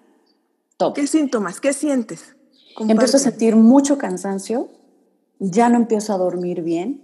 top. 0.76 0.94
¿Qué 0.94 1.06
síntomas? 1.06 1.60
¿Qué 1.60 1.72
sientes? 1.72 2.36
Empiezo 2.78 3.16
a 3.16 3.20
sentir 3.20 3.56
mucho 3.56 3.98
cansancio, 3.98 4.68
ya 5.38 5.68
no 5.68 5.76
empiezo 5.76 6.12
a 6.14 6.18
dormir 6.18 6.62
bien, 6.62 7.02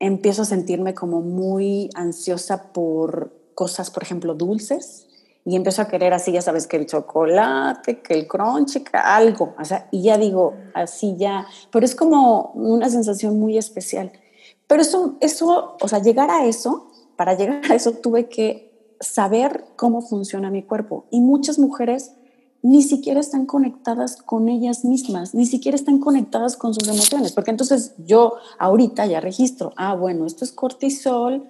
empiezo 0.00 0.42
a 0.42 0.46
sentirme 0.46 0.94
como 0.94 1.20
muy 1.20 1.90
ansiosa 1.94 2.72
por 2.72 3.32
cosas, 3.54 3.90
por 3.90 4.02
ejemplo, 4.02 4.34
dulces, 4.34 5.06
y 5.44 5.56
empiezo 5.56 5.82
a 5.82 5.88
querer 5.88 6.12
así, 6.12 6.32
ya 6.32 6.42
sabes, 6.42 6.66
que 6.66 6.76
el 6.76 6.86
chocolate, 6.86 8.00
que 8.00 8.14
el 8.14 8.26
crunch, 8.26 8.82
que 8.82 8.96
algo, 8.96 9.54
o 9.58 9.64
sea, 9.64 9.88
y 9.90 10.02
ya 10.02 10.18
digo, 10.18 10.54
así 10.74 11.16
ya, 11.16 11.46
pero 11.70 11.84
es 11.84 11.94
como 11.94 12.52
una 12.54 12.88
sensación 12.90 13.38
muy 13.38 13.56
especial. 13.56 14.12
Pero 14.66 14.82
eso, 14.82 15.16
eso, 15.20 15.76
o 15.80 15.88
sea, 15.88 16.00
llegar 16.00 16.30
a 16.30 16.46
eso 16.46 16.90
para 17.16 17.34
llegar 17.34 17.62
a 17.70 17.74
eso 17.74 17.92
tuve 17.92 18.28
que 18.28 18.96
saber 19.00 19.64
cómo 19.76 20.02
funciona 20.02 20.50
mi 20.50 20.62
cuerpo. 20.62 21.06
Y 21.10 21.20
muchas 21.20 21.58
mujeres 21.58 22.12
ni 22.62 22.82
siquiera 22.82 23.20
están 23.20 23.46
conectadas 23.46 24.16
con 24.16 24.48
ellas 24.48 24.84
mismas, 24.84 25.34
ni 25.34 25.46
siquiera 25.46 25.76
están 25.76 25.98
conectadas 25.98 26.56
con 26.56 26.74
sus 26.74 26.86
emociones, 26.88 27.32
porque 27.32 27.50
entonces 27.50 27.94
yo 27.98 28.34
ahorita 28.58 29.06
ya 29.06 29.20
registro, 29.20 29.72
ah, 29.76 29.94
bueno, 29.94 30.26
esto 30.26 30.44
es 30.44 30.52
cortisol, 30.52 31.46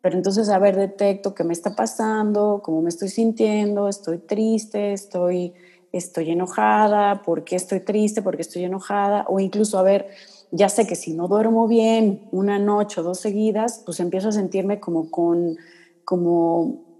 pero 0.00 0.16
entonces 0.16 0.48
a 0.48 0.58
ver, 0.58 0.76
detecto 0.76 1.34
qué 1.34 1.44
me 1.44 1.52
está 1.52 1.76
pasando, 1.76 2.60
cómo 2.64 2.82
me 2.82 2.88
estoy 2.88 3.08
sintiendo, 3.08 3.88
estoy 3.88 4.18
triste, 4.18 4.92
estoy, 4.92 5.52
estoy 5.92 6.30
enojada, 6.30 7.22
por 7.22 7.44
qué 7.44 7.56
estoy 7.56 7.80
triste, 7.80 8.22
por 8.22 8.36
qué 8.36 8.42
estoy 8.42 8.64
enojada, 8.64 9.26
o 9.28 9.38
incluso 9.38 9.78
a 9.78 9.82
ver, 9.82 10.08
ya 10.50 10.70
sé 10.70 10.86
que 10.86 10.96
si 10.96 11.12
no 11.12 11.28
duermo 11.28 11.68
bien 11.68 12.26
una 12.32 12.58
noche 12.58 13.00
o 13.00 13.04
dos 13.04 13.20
seguidas, 13.20 13.82
pues 13.84 14.00
empiezo 14.00 14.30
a 14.30 14.32
sentirme 14.32 14.80
como 14.80 15.10
con, 15.10 15.56
como 16.04 16.91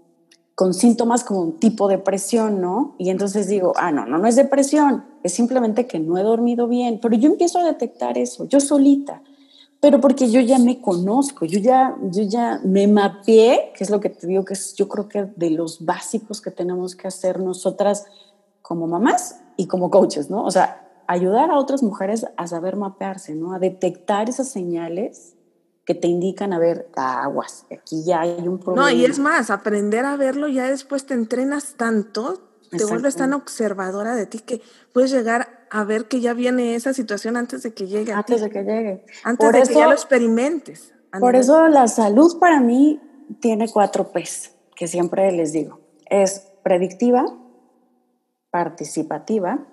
con 0.55 0.73
síntomas 0.73 1.23
como 1.23 1.41
un 1.41 1.59
tipo 1.59 1.87
de 1.87 1.97
depresión, 1.97 2.61
¿no? 2.61 2.95
Y 2.97 3.09
entonces 3.09 3.47
digo, 3.47 3.73
ah, 3.75 3.91
no, 3.91 4.05
no, 4.05 4.17
no 4.17 4.27
es 4.27 4.35
depresión, 4.35 5.03
es 5.23 5.33
simplemente 5.33 5.87
que 5.87 5.99
no 5.99 6.17
he 6.17 6.23
dormido 6.23 6.67
bien. 6.67 6.99
Pero 7.01 7.15
yo 7.15 7.29
empiezo 7.29 7.59
a 7.59 7.63
detectar 7.63 8.17
eso, 8.17 8.47
yo 8.47 8.59
solita, 8.59 9.21
pero 9.79 9.99
porque 9.99 10.29
yo 10.29 10.39
ya 10.39 10.59
me 10.59 10.79
conozco, 10.79 11.45
yo 11.45 11.59
ya, 11.59 11.97
yo 12.03 12.23
ya 12.23 12.61
me 12.63 12.87
mapeé, 12.87 13.71
que 13.75 13.83
es 13.83 13.89
lo 13.89 13.99
que 13.99 14.09
te 14.09 14.27
digo 14.27 14.45
que 14.45 14.53
es, 14.53 14.75
yo 14.75 14.87
creo 14.87 15.09
que 15.09 15.25
de 15.35 15.49
los 15.49 15.83
básicos 15.83 16.39
que 16.39 16.51
tenemos 16.51 16.95
que 16.95 17.07
hacer 17.07 17.39
nosotras 17.39 18.05
como 18.61 18.87
mamás 18.87 19.41
y 19.57 19.67
como 19.67 19.89
coaches, 19.89 20.29
¿no? 20.29 20.45
O 20.45 20.51
sea, 20.51 20.87
ayudar 21.07 21.51
a 21.51 21.57
otras 21.57 21.83
mujeres 21.83 22.25
a 22.37 22.47
saber 22.47 22.75
mapearse, 22.75 23.35
¿no? 23.35 23.53
A 23.53 23.59
detectar 23.59 24.29
esas 24.29 24.47
señales 24.47 25.35
que 25.85 25.95
te 25.95 26.07
indican 26.07 26.53
a 26.53 26.59
ver 26.59 26.89
aguas, 26.95 27.65
aquí 27.71 28.03
ya 28.05 28.21
hay 28.21 28.47
un 28.47 28.59
problema. 28.59 28.89
No, 28.89 28.95
y 28.95 29.05
es 29.05 29.19
más, 29.19 29.49
aprender 29.49 30.05
a 30.05 30.15
verlo, 30.15 30.47
ya 30.47 30.69
después 30.69 31.05
te 31.05 31.13
entrenas 31.13 31.75
tanto, 31.75 32.41
te 32.69 32.85
vuelves 32.85 33.15
tan 33.15 33.33
observadora 33.33 34.15
de 34.15 34.25
ti 34.25 34.39
que 34.39 34.61
puedes 34.93 35.11
llegar 35.11 35.67
a 35.69 35.83
ver 35.83 36.07
que 36.07 36.21
ya 36.21 36.33
viene 36.33 36.75
esa 36.75 36.93
situación 36.93 37.35
antes 37.37 37.63
de 37.63 37.73
que 37.73 37.87
llegue. 37.87 38.13
Antes 38.13 38.41
de 38.41 38.49
que 38.49 38.63
llegue. 38.63 39.05
Antes 39.23 39.51
de 39.51 39.61
que 39.63 39.73
ya 39.73 39.87
lo 39.87 39.93
experimentes. 39.93 40.93
Por 41.19 41.35
eso 41.35 41.67
la 41.67 41.87
salud 41.87 42.39
para 42.39 42.59
mí 42.59 42.99
tiene 43.39 43.69
cuatro 43.69 44.11
P's, 44.11 44.51
que 44.75 44.87
siempre 44.87 45.31
les 45.31 45.51
digo. 45.51 45.79
Es 46.09 46.47
predictiva, 46.63 47.25
participativa, 48.49 49.67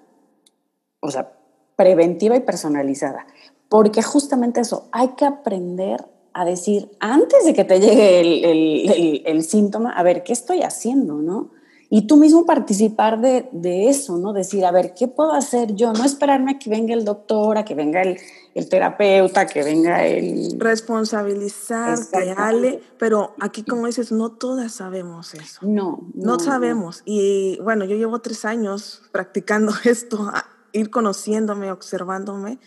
o 1.01 1.11
sea, 1.11 1.33
preventiva 1.77 2.37
y 2.37 2.41
personalizada. 2.41 3.27
Porque 3.71 4.03
justamente 4.03 4.61
eso, 4.61 4.89
hay 4.91 5.11
que 5.17 5.25
aprender 5.25 6.05
a 6.35 6.45
decir, 6.45 6.91
antes 7.01 7.45
de 7.45 7.55
que 7.55 7.65
te 7.65 7.81
llegue 7.81 8.21
el, 8.21 9.23
el, 9.25 9.43
síntoma, 9.45 9.93
a 9.93 10.03
ver, 10.03 10.25
¿qué 10.25 10.33
estoy 10.33 10.63
haciendo? 10.63 11.15
¿no? 11.15 11.53
Y 11.89 12.09
tú 12.09 12.17
mismo 12.17 12.47
participar 12.47 13.21
de, 13.21 13.49
de, 13.53 13.89
eso, 13.89 14.19
¿no? 14.19 14.33
Decir, 14.33 14.65
a 14.65 14.73
ver, 14.73 14.93
¿qué 14.95 15.07
puedo 15.07 15.33
hacer 15.33 15.75
yo? 15.75 15.93
No 15.93 16.05
esperarme 16.05 16.53
a 16.53 16.59
que 16.59 16.69
venga 16.69 16.95
el 16.95 17.05
doctor, 17.05 17.59
a 17.59 17.65
que 17.65 17.77
venga 17.77 18.03
el, 18.03 18.19
el 18.55 18.69
terapeuta, 18.69 19.47
que 19.47 19.63
venga 19.63 20.05
el... 20.05 20.59
Responsabilizar, 20.59 21.97
Ale, 22.37 22.81
pero 22.99 23.35
aquí 23.41 23.63
como 23.63 23.87
dices, 23.87 24.11
no 24.11 24.33
todas 24.33 24.73
sabemos 24.73 25.35
eso. 25.35 25.61
No. 25.63 26.09
No, 26.15 26.41
sabemos. 26.41 27.03
Y 27.05 27.59
bueno, 27.63 27.85
yo 27.85 27.97
llevo 27.97 28.19
tres 28.19 28.45
años 28.45 29.03
practicando 29.13 29.73
esto 29.85 30.33
ir 30.73 30.91
conociéndome, 30.91 31.71
observándome. 31.71 32.59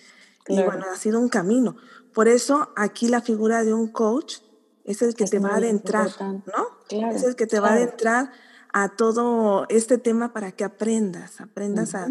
Y 0.48 0.62
bueno, 0.62 0.86
ha 0.92 0.98
sido 0.98 1.20
un 1.20 1.30
camino. 1.30 1.76
Por 2.14 2.28
eso 2.28 2.70
aquí 2.76 3.08
la 3.08 3.22
figura 3.22 3.64
de 3.64 3.74
un 3.74 3.88
coach 3.88 4.38
es 4.84 5.02
el 5.02 5.16
que 5.16 5.26
te 5.26 5.40
va 5.40 5.50
a 5.50 5.56
adentrar, 5.58 6.10
¿no? 6.20 6.44
es 6.90 7.24
el 7.24 7.36
que 7.36 7.48
te 7.48 7.60
va 7.60 7.70
a 7.70 7.74
adentrar 7.74 8.32
a 8.74 8.90
todo 8.90 9.68
este 9.70 10.00
tema 10.00 10.34
para 10.34 10.52
que 10.52 10.64
aprendas, 10.64 11.40
aprendas 11.40 11.94
a, 11.96 12.08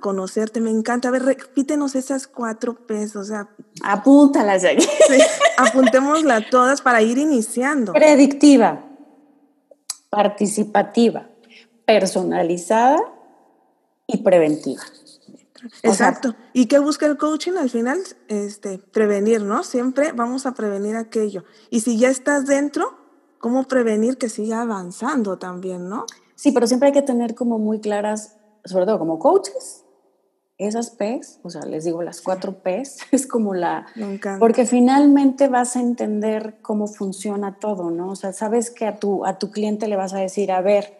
conocerte. 0.00 0.60
Me 0.60 0.70
encanta. 0.70 1.08
A 1.08 1.10
ver, 1.10 1.22
repítenos 1.22 1.94
esas 1.94 2.26
cuatro 2.26 2.74
P's, 2.86 3.14
o 3.14 3.24
sea. 3.24 3.48
Apúntalas 3.82 4.64
aquí. 4.64 4.86
Sí, 5.08 5.20
apuntémoslas 5.58 6.48
todas 6.50 6.80
para 6.80 7.02
ir 7.02 7.18
iniciando. 7.18 7.92
Predictiva, 7.92 8.84
participativa, 10.08 11.28
personalizada 11.84 12.98
y 14.06 14.22
preventiva. 14.22 14.82
Exacto. 15.82 16.34
¿Y 16.52 16.66
qué 16.66 16.78
busca 16.78 17.06
el 17.06 17.16
coaching 17.16 17.52
al 17.54 17.70
final? 17.70 17.98
Este, 18.28 18.78
prevenir, 18.78 19.42
¿no? 19.42 19.62
Siempre 19.62 20.12
vamos 20.12 20.46
a 20.46 20.52
prevenir 20.52 20.96
aquello. 20.96 21.44
Y 21.70 21.80
si 21.80 21.98
ya 21.98 22.08
estás 22.10 22.46
dentro, 22.46 22.98
¿cómo 23.38 23.64
prevenir 23.64 24.18
que 24.18 24.28
siga 24.28 24.62
avanzando 24.62 25.38
también, 25.38 25.88
no? 25.88 26.06
Sí, 26.34 26.52
pero 26.52 26.66
siempre 26.66 26.88
hay 26.88 26.92
que 26.92 27.02
tener 27.02 27.34
como 27.34 27.58
muy 27.58 27.80
claras, 27.80 28.36
sobre 28.64 28.86
todo 28.86 28.98
como 28.98 29.18
coaches, 29.18 29.84
esas 30.58 30.90
P's, 30.90 31.38
o 31.42 31.50
sea, 31.50 31.62
les 31.62 31.84
digo 31.84 32.02
las 32.02 32.22
cuatro 32.22 32.62
P's, 32.62 32.98
es 33.10 33.26
como 33.26 33.54
la... 33.54 33.86
Porque 34.38 34.64
finalmente 34.64 35.48
vas 35.48 35.76
a 35.76 35.80
entender 35.80 36.58
cómo 36.62 36.86
funciona 36.86 37.58
todo, 37.58 37.90
¿no? 37.90 38.10
O 38.10 38.16
sea, 38.16 38.32
sabes 38.32 38.70
que 38.70 38.86
a 38.86 38.96
tu, 38.96 39.24
a 39.26 39.38
tu 39.38 39.50
cliente 39.50 39.86
le 39.86 39.96
vas 39.96 40.14
a 40.14 40.18
decir, 40.18 40.50
a 40.52 40.60
ver, 40.62 40.98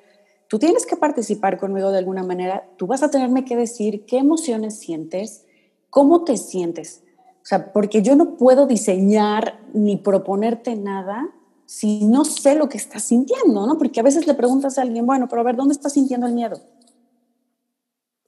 tú 0.49 0.59
tienes 0.59 0.87
que 0.87 0.97
participar 0.97 1.59
conmigo 1.59 1.91
de 1.91 1.99
alguna 1.99 2.23
manera, 2.23 2.69
tú 2.77 2.87
vas 2.87 3.03
a 3.03 3.11
tenerme 3.11 3.45
que 3.45 3.57
decir 3.57 4.05
qué 4.07 4.19
emociones 4.19 4.79
sientes, 4.79 5.45
cómo 5.91 6.25
te 6.25 6.37
sientes. 6.37 7.03
O 7.43 7.47
sea, 7.49 7.73
porque 7.73 8.03
yo 8.03 8.17
no 8.17 8.37
puedo 8.37 8.67
diseñar 8.67 9.61
ni 9.73 9.97
proponerte 9.97 10.75
nada 10.75 11.29
si 11.65 12.05
no 12.05 12.25
sé 12.25 12.55
lo 12.55 12.69
que 12.69 12.79
estás 12.79 13.03
sintiendo, 13.03 13.67
¿no? 13.67 13.77
Porque 13.77 14.01
a 14.01 14.03
veces 14.03 14.27
le 14.27 14.35
preguntas 14.35 14.79
a 14.79 14.83
alguien, 14.83 15.05
bueno, 15.05 15.29
pero 15.29 15.41
a 15.41 15.45
ver, 15.45 15.57
¿dónde 15.57 15.75
estás 15.75 15.93
sintiendo 15.93 16.27
el 16.27 16.33
miedo? 16.33 16.61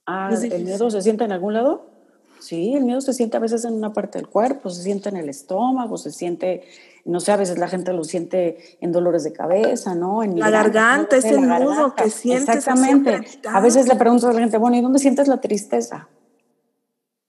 Ah, 0.05 0.29
¿el 0.33 0.63
miedo 0.65 0.89
se 0.89 1.01
siente 1.01 1.23
en 1.23 1.31
algún 1.31 1.53
lado? 1.53 1.85
Sí, 2.39 2.73
el 2.73 2.85
miedo 2.85 3.01
se 3.01 3.13
siente 3.13 3.37
a 3.37 3.39
veces 3.39 3.65
en 3.65 3.73
una 3.73 3.93
parte 3.93 4.17
del 4.17 4.27
cuerpo, 4.27 4.69
se 4.69 4.83
siente 4.83 5.09
en 5.09 5.17
el 5.17 5.29
estómago, 5.29 5.97
se 5.97 6.11
siente, 6.11 6.63
no 7.05 7.19
sé, 7.19 7.31
a 7.31 7.37
veces 7.37 7.57
la 7.57 7.67
gente 7.67 7.93
lo 7.93 8.03
siente 8.03 8.77
en 8.81 8.91
dolores 8.91 9.23
de 9.23 9.33
cabeza, 9.33 9.95
¿no? 9.95 10.23
En 10.23 10.39
la 10.39 10.49
garganta, 10.49 11.17
es 11.17 11.25
el 11.25 11.47
nudo 11.47 11.95
que 11.95 12.09
sientes. 12.09 12.57
Exactamente. 12.57 13.21
A 13.47 13.61
veces 13.61 13.87
le 13.87 13.95
pregunto 13.95 14.27
a 14.27 14.33
la 14.33 14.39
gente, 14.39 14.57
bueno, 14.57 14.77
¿y 14.77 14.81
dónde 14.81 14.99
sientes 14.99 15.27
la 15.27 15.41
tristeza? 15.41 16.07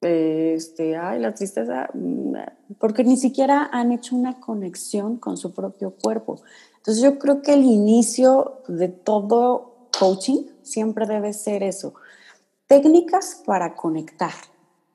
Este, 0.00 0.96
ay, 0.96 1.20
la 1.20 1.34
tristeza, 1.34 1.88
mm, 1.92 2.34
porque 2.78 3.04
ni 3.04 3.16
siquiera 3.16 3.68
han 3.70 3.92
hecho 3.92 4.16
una 4.16 4.40
conexión 4.40 5.18
con 5.18 5.36
su 5.36 5.52
propio 5.52 5.90
cuerpo. 5.90 6.40
Entonces 6.76 7.02
yo 7.02 7.18
creo 7.18 7.42
que 7.42 7.52
el 7.52 7.64
inicio 7.64 8.62
de 8.66 8.88
todo 8.88 9.88
coaching 9.98 10.44
siempre 10.62 11.06
debe 11.06 11.34
ser 11.34 11.62
eso. 11.62 11.94
Técnicas 12.66 13.42
para 13.44 13.74
conectar 13.74 14.32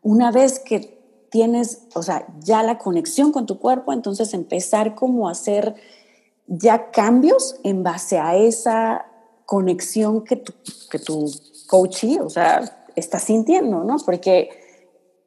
una 0.01 0.31
vez 0.31 0.59
que 0.59 0.94
tienes, 1.29 1.87
o 1.93 2.03
sea, 2.03 2.27
ya 2.39 2.63
la 2.63 2.77
conexión 2.77 3.31
con 3.31 3.45
tu 3.45 3.59
cuerpo, 3.59 3.93
entonces 3.93 4.33
empezar 4.33 4.95
como 4.95 5.27
a 5.27 5.31
hacer 5.31 5.75
ya 6.47 6.91
cambios 6.91 7.59
en 7.63 7.83
base 7.83 8.19
a 8.19 8.35
esa 8.35 9.05
conexión 9.45 10.23
que 10.23 10.35
tu, 10.37 10.53
que 10.89 10.99
tu 10.99 11.31
coachee, 11.67 12.19
o 12.19 12.29
sea, 12.29 12.87
está 12.95 13.19
sintiendo, 13.19 13.83
¿no? 13.83 13.97
Porque 14.05 14.49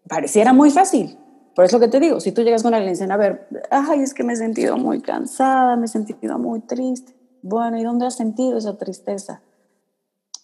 pareciera 0.08 0.52
muy 0.52 0.70
fácil. 0.70 1.18
Por 1.54 1.64
eso 1.64 1.80
que 1.80 1.88
te 1.88 1.98
digo, 1.98 2.20
si 2.20 2.32
tú 2.32 2.42
llegas 2.42 2.62
con 2.62 2.72
alguien 2.72 2.90
y 2.90 2.94
dicen, 2.94 3.10
a 3.10 3.16
ver, 3.16 3.48
ay, 3.70 4.00
es 4.00 4.14
que 4.14 4.22
me 4.22 4.34
he 4.34 4.36
sentido 4.36 4.76
muy 4.76 5.00
cansada, 5.00 5.76
me 5.76 5.86
he 5.86 5.88
sentido 5.88 6.38
muy 6.38 6.60
triste. 6.60 7.14
Bueno, 7.42 7.78
¿y 7.78 7.84
dónde 7.84 8.06
has 8.06 8.16
sentido 8.16 8.58
esa 8.58 8.78
tristeza? 8.78 9.42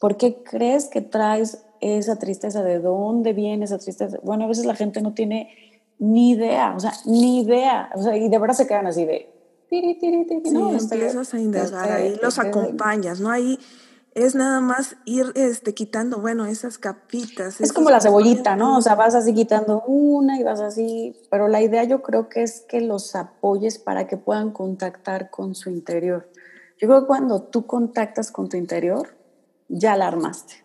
¿Por 0.00 0.16
qué 0.16 0.42
crees 0.42 0.88
que 0.88 1.00
traes 1.00 1.64
esa 1.84 2.16
tristeza? 2.16 2.62
¿De 2.62 2.80
dónde 2.80 3.32
viene 3.32 3.64
esa 3.64 3.78
tristeza? 3.78 4.18
Bueno, 4.22 4.44
a 4.44 4.48
veces 4.48 4.66
la 4.66 4.74
gente 4.74 5.00
no 5.00 5.14
tiene 5.14 5.50
ni 5.98 6.30
idea, 6.30 6.74
o 6.76 6.80
sea, 6.80 6.92
ni 7.06 7.42
idea. 7.42 7.90
O 7.94 8.02
sea, 8.02 8.16
y 8.16 8.28
de 8.28 8.38
verdad 8.38 8.54
se 8.54 8.66
quedan 8.66 8.86
así 8.86 9.04
de... 9.04 9.30
Tiri, 9.68 9.98
tiri, 9.98 10.26
tiri, 10.26 10.42
sí, 10.44 10.50
no, 10.52 10.70
empiezas 10.70 11.34
a 11.34 11.40
indagar, 11.40 11.90
ahí 11.90 12.08
este, 12.08 12.24
los 12.24 12.38
acompañas, 12.38 13.18
¿no? 13.18 13.30
Ahí 13.30 13.58
es 14.14 14.34
nada 14.34 14.60
más 14.60 14.96
ir 15.04 15.32
este, 15.34 15.74
quitando, 15.74 16.20
bueno, 16.20 16.46
esas 16.46 16.78
capitas. 16.78 17.60
Es 17.60 17.72
como 17.72 17.90
la 17.90 18.00
cebollita, 18.00 18.56
¿no? 18.56 18.78
O 18.78 18.82
sea, 18.82 18.94
vas 18.94 19.14
así 19.14 19.34
quitando 19.34 19.82
una 19.86 20.38
y 20.38 20.44
vas 20.44 20.60
así, 20.60 21.16
pero 21.30 21.48
la 21.48 21.60
idea 21.62 21.84
yo 21.84 22.02
creo 22.02 22.28
que 22.28 22.42
es 22.42 22.60
que 22.60 22.80
los 22.80 23.16
apoyes 23.16 23.78
para 23.78 24.06
que 24.06 24.16
puedan 24.16 24.52
contactar 24.52 25.30
con 25.30 25.54
su 25.54 25.70
interior. 25.70 26.30
Yo 26.78 26.88
creo 26.88 27.00
que 27.00 27.06
cuando 27.06 27.42
tú 27.42 27.66
contactas 27.66 28.30
con 28.30 28.48
tu 28.48 28.56
interior, 28.56 29.16
ya 29.68 29.96
la 29.96 30.06
armaste, 30.06 30.63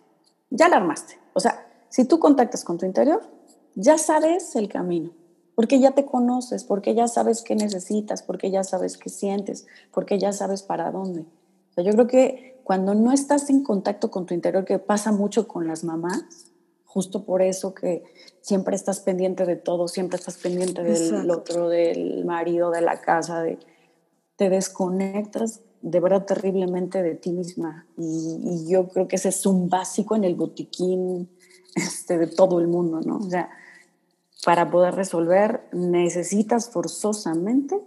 ya 0.49 0.69
la 0.69 0.77
armaste. 0.77 1.19
O 1.33 1.39
sea, 1.39 1.67
si 1.89 2.05
tú 2.05 2.19
contactas 2.19 2.63
con 2.63 2.77
tu 2.77 2.85
interior, 2.85 3.21
ya 3.75 3.97
sabes 3.97 4.55
el 4.55 4.67
camino, 4.69 5.11
porque 5.55 5.79
ya 5.79 5.91
te 5.91 6.05
conoces, 6.05 6.63
porque 6.63 6.95
ya 6.95 7.07
sabes 7.07 7.41
qué 7.41 7.55
necesitas, 7.55 8.23
porque 8.23 8.51
ya 8.51 8.63
sabes 8.63 8.97
qué 8.97 9.09
sientes, 9.09 9.67
porque 9.91 10.19
ya 10.19 10.33
sabes 10.33 10.63
para 10.63 10.91
dónde. 10.91 11.21
O 11.21 11.73
sea, 11.73 11.83
yo 11.83 11.91
creo 11.93 12.07
que 12.07 12.61
cuando 12.63 12.93
no 12.93 13.11
estás 13.11 13.49
en 13.49 13.63
contacto 13.63 14.11
con 14.11 14.25
tu 14.25 14.33
interior, 14.33 14.65
que 14.65 14.79
pasa 14.79 15.11
mucho 15.11 15.47
con 15.47 15.67
las 15.67 15.83
mamás, 15.83 16.51
justo 16.85 17.23
por 17.23 17.41
eso 17.41 17.73
que 17.73 18.03
siempre 18.41 18.75
estás 18.75 18.99
pendiente 18.99 19.45
de 19.45 19.55
todo, 19.55 19.87
siempre 19.87 20.17
estás 20.17 20.37
pendiente 20.37 20.83
del 20.83 21.29
otro, 21.29 21.69
del 21.69 22.25
marido, 22.25 22.71
de 22.71 22.81
la 22.81 22.99
casa, 23.01 23.41
de, 23.41 23.59
te 24.35 24.49
desconectas 24.49 25.61
de 25.81 25.99
verdad 25.99 26.25
terriblemente 26.25 27.01
de 27.01 27.15
ti 27.15 27.31
misma. 27.31 27.85
Y, 27.97 28.67
yo 28.67 28.89
creo 28.89 29.07
que 29.07 29.15
ese 29.15 29.29
es 29.29 29.45
un 29.45 29.69
básico 29.69 30.15
en 30.15 30.23
el 30.23 30.35
botiquín 30.35 31.29
este, 31.75 32.17
de 32.17 32.27
todo 32.27 32.59
el 32.59 32.67
mundo, 32.67 33.01
¿no? 33.01 33.17
O 33.17 33.29
sea, 33.29 33.49
para 34.45 34.71
poder 34.71 34.95
resolver 34.95 35.67
necesitas 35.71 36.69
forzosamente 36.69 37.79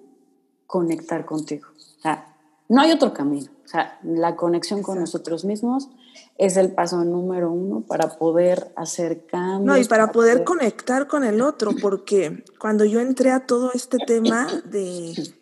conectar 0.66 1.24
contigo. 1.24 1.68
O 1.98 2.00
sea, 2.02 2.34
no 2.68 2.80
hay 2.80 2.92
otro 2.92 3.12
camino. 3.12 3.50
O 3.64 3.68
sea, 3.68 3.98
la 4.02 4.36
conexión 4.36 4.82
con 4.82 4.98
nosotros 4.98 5.44
mismos 5.44 5.88
es 6.36 6.56
el 6.56 6.72
paso 6.72 7.04
número 7.04 7.50
uno 7.50 7.82
para 7.82 8.18
poder 8.18 8.72
hacer 8.76 9.26
cambios. 9.26 9.64
No, 9.64 9.78
y 9.78 9.84
para, 9.84 10.12
poder, 10.12 10.44
conectar 10.44 11.06
con 11.06 11.24
el 11.24 11.40
otro, 11.40 11.72
porque 11.80 12.44
cuando 12.58 12.84
yo 12.84 13.00
entré 13.00 13.30
a 13.30 13.46
todo 13.46 13.72
este 13.72 13.98
tema 13.98 14.48
de, 14.64 15.14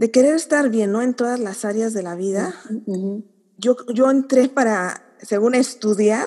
de 0.00 0.10
querer 0.10 0.34
estar 0.34 0.70
bien, 0.70 0.92
¿no? 0.92 1.02
En 1.02 1.12
todas 1.12 1.38
las 1.38 1.66
áreas 1.66 1.92
de 1.92 2.02
la 2.02 2.14
vida, 2.14 2.54
yo, 3.58 3.76
yo 3.92 4.10
entré 4.10 4.48
para, 4.48 5.04
según 5.20 5.54
estudiar 5.54 6.26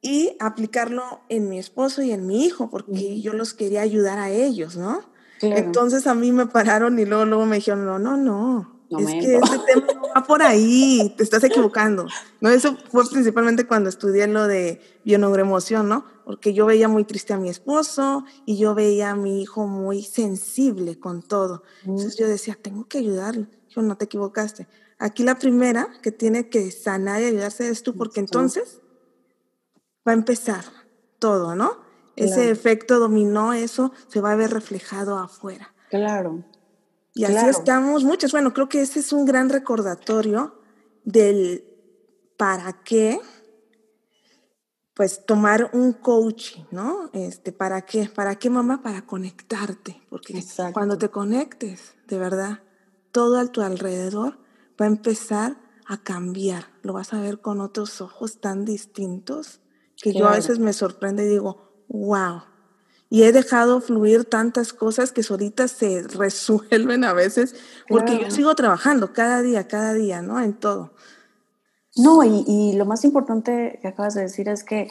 y 0.00 0.38
aplicarlo 0.40 1.20
en 1.28 1.50
mi 1.50 1.58
esposo 1.58 2.00
y 2.00 2.12
en 2.12 2.26
mi 2.26 2.46
hijo, 2.46 2.70
porque 2.70 3.20
yo 3.20 3.34
los 3.34 3.52
quería 3.52 3.82
ayudar 3.82 4.18
a 4.18 4.30
ellos, 4.30 4.78
¿no? 4.78 5.02
Entonces 5.42 6.06
a 6.06 6.14
mí 6.14 6.32
me 6.32 6.46
pararon 6.46 6.98
y 6.98 7.04
luego, 7.04 7.26
luego 7.26 7.44
me 7.44 7.56
dijeron, 7.56 7.84
no, 7.84 7.98
no, 7.98 8.16
no, 8.16 8.86
es 8.98 9.06
que 9.06 9.36
ese 9.36 9.58
tema 9.66 9.86
no 9.94 10.01
va 10.14 10.22
por 10.24 10.42
ahí, 10.42 11.14
te 11.16 11.22
estás 11.22 11.44
equivocando. 11.44 12.06
No, 12.40 12.50
eso 12.50 12.76
fue 12.90 13.04
principalmente 13.08 13.66
cuando 13.66 13.88
estudié 13.88 14.26
lo 14.26 14.46
de 14.46 14.80
bioneuroemoción, 15.04 15.88
¿no? 15.88 16.04
Porque 16.24 16.54
yo 16.54 16.66
veía 16.66 16.88
muy 16.88 17.04
triste 17.04 17.32
a 17.32 17.38
mi 17.38 17.48
esposo 17.48 18.24
y 18.46 18.56
yo 18.58 18.74
veía 18.74 19.10
a 19.10 19.16
mi 19.16 19.42
hijo 19.42 19.66
muy 19.66 20.02
sensible 20.02 20.98
con 20.98 21.22
todo. 21.22 21.62
Entonces 21.82 22.16
yo 22.16 22.28
decía, 22.28 22.56
tengo 22.60 22.86
que 22.86 22.98
ayudarlo. 22.98 23.46
Yo 23.68 23.82
no 23.82 23.96
te 23.96 24.04
equivocaste. 24.04 24.68
Aquí 24.98 25.24
la 25.24 25.38
primera 25.38 25.88
que 26.02 26.12
tiene 26.12 26.48
que 26.48 26.70
sanar 26.70 27.22
y 27.22 27.24
ayudarse 27.24 27.68
es 27.68 27.82
tú, 27.82 27.96
porque 27.96 28.20
entonces 28.20 28.80
va 30.06 30.12
a 30.12 30.14
empezar 30.14 30.64
todo, 31.18 31.54
¿no? 31.54 31.80
Ese 32.14 32.50
efecto 32.50 32.98
dominó, 32.98 33.52
eso 33.52 33.92
se 34.08 34.20
va 34.20 34.32
a 34.32 34.36
ver 34.36 34.50
reflejado 34.50 35.18
afuera. 35.18 35.74
Claro. 35.90 36.44
Y 37.14 37.24
así 37.24 37.46
estamos 37.46 38.04
muchos. 38.04 38.32
Bueno, 38.32 38.52
creo 38.54 38.68
que 38.68 38.82
ese 38.82 39.00
es 39.00 39.12
un 39.12 39.24
gran 39.24 39.48
recordatorio 39.48 40.60
del 41.04 41.64
para 42.36 42.82
qué, 42.82 43.20
pues 44.94 45.24
tomar 45.26 45.70
un 45.72 45.92
coaching, 45.92 46.64
¿no? 46.70 47.10
Este, 47.12 47.52
¿para 47.52 47.82
qué? 47.82 48.10
¿Para 48.14 48.36
qué, 48.36 48.50
mamá? 48.50 48.82
Para 48.82 49.06
conectarte. 49.06 50.02
Porque 50.08 50.42
cuando 50.72 50.98
te 50.98 51.08
conectes, 51.08 51.94
de 52.08 52.18
verdad, 52.18 52.62
todo 53.10 53.38
a 53.38 53.46
tu 53.46 53.60
alrededor 53.60 54.38
va 54.80 54.86
a 54.86 54.88
empezar 54.88 55.60
a 55.86 56.02
cambiar. 56.02 56.66
Lo 56.82 56.92
vas 56.92 57.12
a 57.12 57.20
ver 57.20 57.40
con 57.40 57.60
otros 57.60 58.00
ojos 58.00 58.40
tan 58.40 58.64
distintos 58.64 59.60
que 59.96 60.12
yo 60.12 60.26
a 60.26 60.32
veces 60.32 60.58
me 60.58 60.72
sorprende 60.72 61.24
y 61.24 61.28
digo, 61.28 61.84
wow, 61.88 62.42
y 63.12 63.24
he 63.24 63.32
dejado 63.32 63.82
fluir 63.82 64.24
tantas 64.24 64.72
cosas 64.72 65.12
que 65.12 65.22
solitas 65.22 65.70
se 65.70 66.02
resuelven 66.16 67.04
a 67.04 67.12
veces, 67.12 67.54
porque 67.86 68.18
yo 68.18 68.30
sigo 68.30 68.54
trabajando 68.54 69.12
cada 69.12 69.42
día, 69.42 69.68
cada 69.68 69.92
día, 69.92 70.22
¿no? 70.22 70.40
En 70.40 70.54
todo. 70.54 70.94
No, 71.94 72.24
y, 72.24 72.42
y, 72.46 72.72
lo 72.72 72.86
más 72.86 73.04
importante 73.04 73.78
que 73.82 73.88
acabas 73.88 74.14
de 74.14 74.22
decir 74.22 74.48
es 74.48 74.64
que 74.64 74.88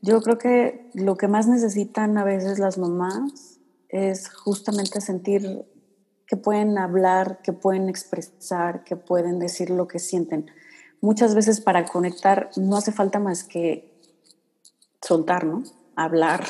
yo 0.00 0.22
creo 0.22 0.38
que 0.38 0.90
lo 0.94 1.16
que 1.16 1.28
más 1.28 1.48
necesitan 1.48 2.16
a 2.16 2.24
veces 2.24 2.58
las 2.58 2.78
mamás 2.78 3.60
es 3.90 4.32
justamente 4.32 5.02
sentir 5.02 5.66
que 6.26 6.38
pueden 6.38 6.78
hablar, 6.78 7.42
que 7.42 7.52
pueden 7.52 7.90
expresar, 7.90 8.84
que 8.84 8.96
pueden 8.96 9.38
decir 9.38 9.68
lo 9.68 9.86
que 9.86 9.98
sienten. 9.98 10.50
Muchas 11.02 11.34
veces 11.34 11.60
para 11.60 11.84
conectar 11.84 12.48
no 12.56 12.78
hace 12.78 12.90
falta 12.90 13.18
más 13.18 13.44
que 13.44 14.00
soltar, 15.02 15.44
¿no? 15.44 15.62
Hablar, 15.94 16.46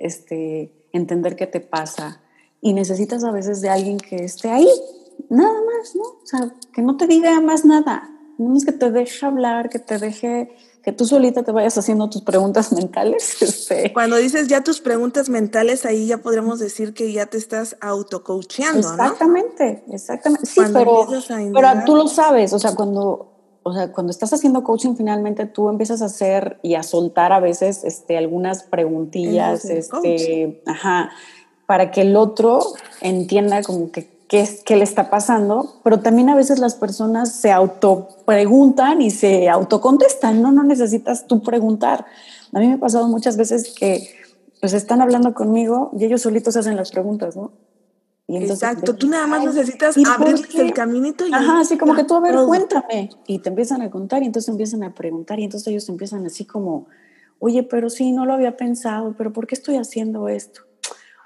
este, 0.00 0.72
entender 0.92 1.36
qué 1.36 1.46
te 1.46 1.60
pasa. 1.60 2.20
Y 2.60 2.72
necesitas 2.72 3.22
a 3.24 3.30
veces 3.30 3.60
de 3.60 3.68
alguien 3.68 3.98
que 3.98 4.16
esté 4.16 4.50
ahí, 4.50 4.68
nada 5.28 5.52
más, 5.52 5.94
¿no? 5.94 6.02
O 6.02 6.26
sea, 6.26 6.52
que 6.72 6.82
no 6.82 6.96
te 6.96 7.06
diga 7.06 7.40
más 7.40 7.64
nada. 7.64 8.10
No 8.38 8.56
es 8.56 8.64
que 8.64 8.72
te 8.72 8.90
deje 8.90 9.24
hablar, 9.24 9.68
que 9.68 9.78
te 9.78 9.98
deje, 9.98 10.50
que 10.82 10.92
tú 10.92 11.04
solita 11.04 11.42
te 11.42 11.52
vayas 11.52 11.76
haciendo 11.76 12.08
tus 12.08 12.22
preguntas 12.22 12.72
mentales. 12.76 13.40
Este. 13.40 13.92
Cuando 13.92 14.16
dices 14.16 14.48
ya 14.48 14.64
tus 14.64 14.80
preguntas 14.80 15.28
mentales, 15.28 15.84
ahí 15.86 16.06
ya 16.06 16.18
podríamos 16.18 16.58
decir 16.58 16.94
que 16.94 17.12
ya 17.12 17.26
te 17.26 17.38
estás 17.38 17.76
autocoacheando, 17.80 18.90
Exactamente, 18.90 19.84
exactamente. 19.90 20.46
Sí, 20.46 20.60
pero, 20.72 21.06
pero 21.52 21.68
tú 21.84 21.96
lo 21.96 22.08
sabes, 22.08 22.52
o 22.52 22.58
sea, 22.58 22.74
cuando 22.74 23.29
o 23.62 23.72
sea, 23.72 23.92
cuando 23.92 24.10
estás 24.10 24.32
haciendo 24.32 24.64
coaching, 24.64 24.94
finalmente 24.96 25.46
tú 25.46 25.68
empiezas 25.68 26.02
a 26.02 26.06
hacer 26.06 26.58
y 26.62 26.74
a 26.74 26.82
soltar 26.82 27.32
a 27.32 27.40
veces 27.40 27.84
este, 27.84 28.16
algunas 28.16 28.62
preguntillas, 28.62 29.64
este, 29.66 30.62
ajá, 30.66 31.10
para 31.66 31.90
que 31.90 32.00
el 32.02 32.16
otro 32.16 32.60
entienda 33.00 33.62
como 33.62 33.90
que 33.90 34.08
qué, 34.28 34.40
es, 34.40 34.62
qué 34.62 34.76
le 34.76 34.84
está 34.84 35.10
pasando, 35.10 35.74
pero 35.84 36.00
también 36.00 36.30
a 36.30 36.36
veces 36.36 36.58
las 36.58 36.74
personas 36.74 37.32
se 37.32 37.52
autopreguntan 37.52 39.02
y 39.02 39.10
se 39.10 39.48
autocontestan, 39.48 40.40
¿no? 40.40 40.52
No 40.52 40.62
necesitas 40.62 41.26
tú 41.26 41.42
preguntar. 41.42 42.06
A 42.52 42.60
mí 42.60 42.66
me 42.68 42.74
ha 42.74 42.78
pasado 42.78 43.08
muchas 43.08 43.36
veces 43.36 43.74
que 43.74 44.08
pues 44.60 44.72
están 44.72 45.00
hablando 45.00 45.34
conmigo 45.34 45.90
y 45.98 46.04
ellos 46.04 46.22
solitos 46.22 46.56
hacen 46.56 46.76
las 46.76 46.92
preguntas, 46.92 47.36
¿no? 47.36 47.52
Exacto, 48.38 48.94
tú 48.94 49.08
nada 49.08 49.26
más 49.26 49.44
necesitas 49.44 49.96
abrirles 50.06 50.54
el 50.54 50.72
caminito 50.72 51.26
y 51.26 51.32
Ajá, 51.32 51.60
así 51.60 51.76
como 51.76 51.94
que 51.94 52.04
tú, 52.04 52.14
a 52.14 52.20
ver, 52.20 52.36
cuéntame. 52.46 53.10
Y 53.26 53.40
te 53.40 53.48
empiezan 53.48 53.82
a 53.82 53.90
contar 53.90 54.22
y 54.22 54.26
entonces 54.26 54.48
empiezan 54.48 54.84
a 54.84 54.94
preguntar 54.94 55.40
y 55.40 55.44
entonces 55.44 55.66
ellos 55.68 55.88
empiezan 55.88 56.24
así 56.26 56.44
como, 56.44 56.86
oye, 57.38 57.62
pero 57.64 57.90
sí, 57.90 58.12
no 58.12 58.26
lo 58.26 58.34
había 58.34 58.56
pensado, 58.56 59.14
pero 59.16 59.32
¿por 59.32 59.46
qué 59.46 59.54
estoy 59.54 59.76
haciendo 59.76 60.28
esto? 60.28 60.62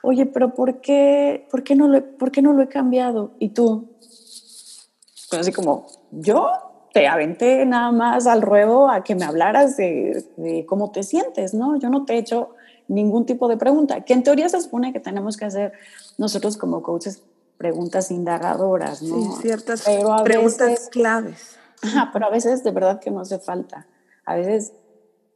Oye, 0.02 0.26
pero 0.26 0.54
¿por 0.54 0.80
qué, 0.80 1.46
por 1.50 1.62
qué, 1.62 1.74
no, 1.74 1.88
lo, 1.88 2.16
por 2.16 2.30
qué 2.30 2.42
no 2.42 2.52
lo 2.52 2.62
he 2.62 2.68
cambiado? 2.68 3.34
Y 3.38 3.50
tú, 3.50 3.96
pues 3.98 5.40
así 5.40 5.52
como, 5.52 5.86
yo 6.10 6.50
te 6.92 7.06
aventé 7.06 7.66
nada 7.66 7.90
más 7.90 8.26
al 8.26 8.40
ruedo 8.40 8.88
a 8.88 9.02
que 9.02 9.14
me 9.14 9.24
hablaras 9.24 9.76
de, 9.76 10.24
de 10.36 10.64
cómo 10.64 10.90
te 10.90 11.02
sientes, 11.02 11.52
¿no? 11.52 11.76
Yo 11.76 11.90
no 11.90 12.04
te 12.04 12.14
he 12.14 12.18
hecho 12.18 12.50
ningún 12.88 13.26
tipo 13.26 13.48
de 13.48 13.56
pregunta, 13.56 14.04
que 14.04 14.12
en 14.12 14.22
teoría 14.22 14.48
se 14.48 14.60
supone 14.60 14.92
que 14.92 15.00
tenemos 15.00 15.36
que 15.36 15.44
hacer 15.44 15.72
nosotros 16.18 16.56
como 16.56 16.82
coaches 16.82 17.22
preguntas 17.56 18.10
indagadoras, 18.10 19.02
¿no? 19.02 19.36
Sí, 19.36 19.42
ciertas 19.42 19.84
preguntas 20.22 20.88
claves. 20.90 21.56
Ajá, 21.82 22.10
pero 22.12 22.26
a 22.26 22.30
veces 22.30 22.64
de 22.64 22.70
verdad 22.70 23.00
que 23.00 23.10
no 23.10 23.20
hace 23.20 23.38
falta. 23.38 23.86
A 24.24 24.36
veces 24.36 24.72